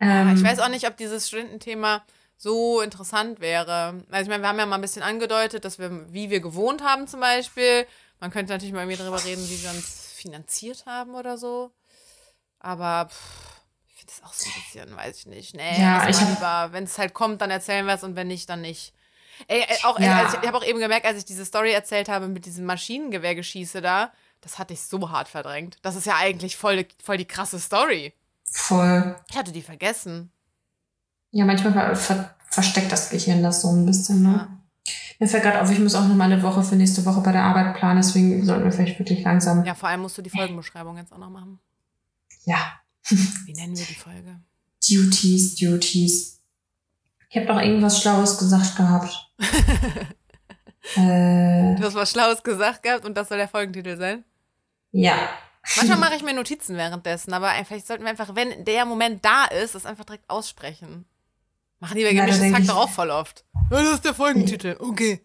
[0.00, 2.04] Ähm, ich weiß auch nicht, ob dieses Studententhema
[2.42, 4.02] so interessant wäre.
[4.10, 6.82] Also ich meine, wir haben ja mal ein bisschen angedeutet, dass wir, wie wir gewohnt
[6.82, 7.86] haben zum Beispiel.
[8.18, 11.70] Man könnte natürlich mal irgendwie darüber reden, wie wir uns finanziert haben oder so.
[12.58, 15.54] Aber pff, ich finde das auch so ein bisschen, weiß ich nicht.
[15.54, 18.26] Nee, Ja, ich hab- lieber, wenn es halt kommt, dann erzählen wir es und wenn
[18.28, 18.92] nicht, dann nicht.
[19.48, 20.24] Ey, äh, auch, Ja.
[20.24, 23.80] also ich habe auch eben gemerkt, als ich diese Story erzählt habe mit diesem Maschinengewehrgeschieße
[23.80, 25.78] da, das hatte ich so hart verdrängt.
[25.82, 28.12] Das ist ja eigentlich voll, voll die krasse Story.
[28.50, 29.16] voll.
[29.30, 30.30] Ich hatte die vergessen.
[31.32, 34.46] Ja, manchmal ver ver versteckt das Gehirn das so ein bisschen, ne?
[35.18, 37.32] Mir fällt gerade auf, ich muss auch noch mal eine Woche für nächste Woche bei
[37.32, 39.64] der Arbeit planen, deswegen sollten wir vielleicht wirklich langsam.
[39.64, 41.58] Ja, vor allem musst du die Folgenbeschreibung jetzt auch noch machen.
[42.44, 42.58] Ja.
[43.08, 44.40] Wie nennen wir die Folge?
[44.86, 46.40] Duties, Duties.
[47.30, 49.32] Ich habe doch irgendwas Schlaues gesagt gehabt.
[50.96, 54.24] äh, Du hast was Schlaues gesagt gehabt und das soll der Folgentitel sein.
[54.90, 55.16] ja.
[55.76, 59.44] Manchmal mache ich mir Notizen währenddessen, aber vielleicht sollten wir einfach, wenn der Moment da
[59.44, 61.06] ist, das einfach direkt aussprechen.
[61.82, 63.44] Machen die bei Ja, gemischtes Hack doch auch voll oft.
[63.68, 64.76] Ja, das ist der Folgentitel.
[64.78, 65.20] Okay.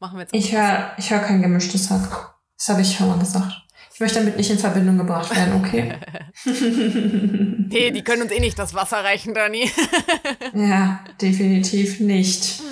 [0.00, 0.34] Machen wir jetzt.
[0.34, 2.34] Ich höre ich hör kein gemischtes Hack.
[2.56, 3.52] Das habe ich schon mal gesagt.
[3.92, 5.98] Ich möchte damit nicht in Verbindung gebracht werden, okay?
[7.70, 9.70] Nee, die können uns eh nicht das Wasser reichen, Dani.
[10.54, 12.62] ja, definitiv nicht.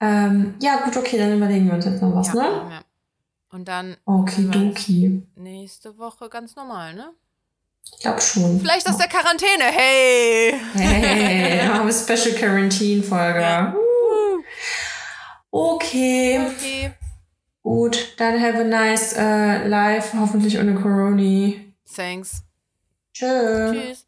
[0.00, 2.40] Ähm, ja, gut, okay, dann überlegen wir uns jetzt noch was, ne?
[2.40, 2.80] ja.
[3.50, 5.26] Und dann Okidoki.
[5.34, 7.10] nächste Woche ganz normal, ne?
[7.92, 8.60] Ich glaube schon.
[8.60, 9.64] Vielleicht aus der Quarantäne.
[9.64, 10.54] Hey!
[10.74, 13.40] Hey, wir Special Quarantine Folge.
[13.40, 13.74] Ja.
[15.50, 16.92] Okay, Okay.
[17.62, 18.14] gut.
[18.18, 21.52] Dann have a nice äh, life, hoffentlich ohne Corona.
[21.94, 22.42] Thanks.
[23.14, 23.72] Tschö.
[23.72, 24.05] Tschüss.